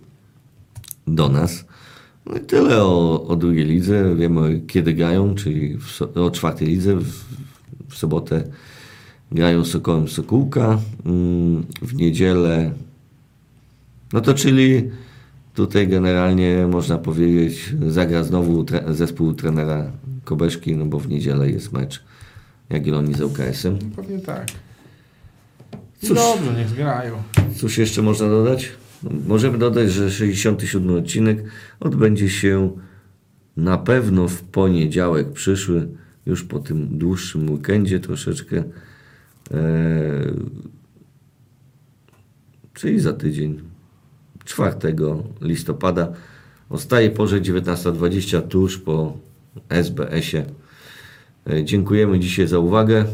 [1.07, 1.65] do nas.
[2.25, 4.15] No i tyle o, o drugiej lidze.
[4.15, 6.95] Wiemy kiedy grają, czyli w, o czwartej lidze.
[6.95, 7.13] W,
[7.89, 8.43] w sobotę
[9.31, 10.79] grają Sokołem Sokółka.
[11.05, 12.71] Mm, W niedzielę
[14.13, 14.89] no to czyli
[15.55, 19.91] tutaj generalnie można powiedzieć zagra znowu tre- zespół trenera
[20.25, 22.03] Kobeszki, no bo w niedzielę jest mecz
[22.71, 23.79] Jagiellonii z ŁKS-em.
[23.95, 24.47] Pewnie tak.
[26.01, 26.17] Cóż.
[26.17, 27.23] Dobrze, niech zgrają.
[27.57, 28.71] Cóż jeszcze można dodać?
[29.03, 31.43] No, Możemy dodać, że 67 odcinek
[31.79, 32.71] odbędzie się
[33.57, 35.87] na pewno w poniedziałek przyszły,
[36.25, 38.63] już po tym dłuższym weekendzie troszeczkę.
[39.51, 40.33] Eee,
[42.73, 43.61] czyli za tydzień,
[44.45, 44.75] 4
[45.41, 46.13] listopada,
[46.69, 49.17] o stałej porze 19.20 tuż po
[49.69, 50.45] SBS-ie.
[51.49, 53.05] E, Dziękujemy dzisiaj za uwagę.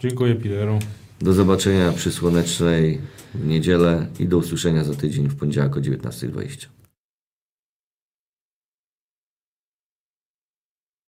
[0.00, 0.78] Dziękuję Pileru.
[1.20, 2.98] Do zobaczenia przy Słonecznej
[3.44, 6.66] niedzielę i do usłyszenia za tydzień w poniedziałek o 19.20.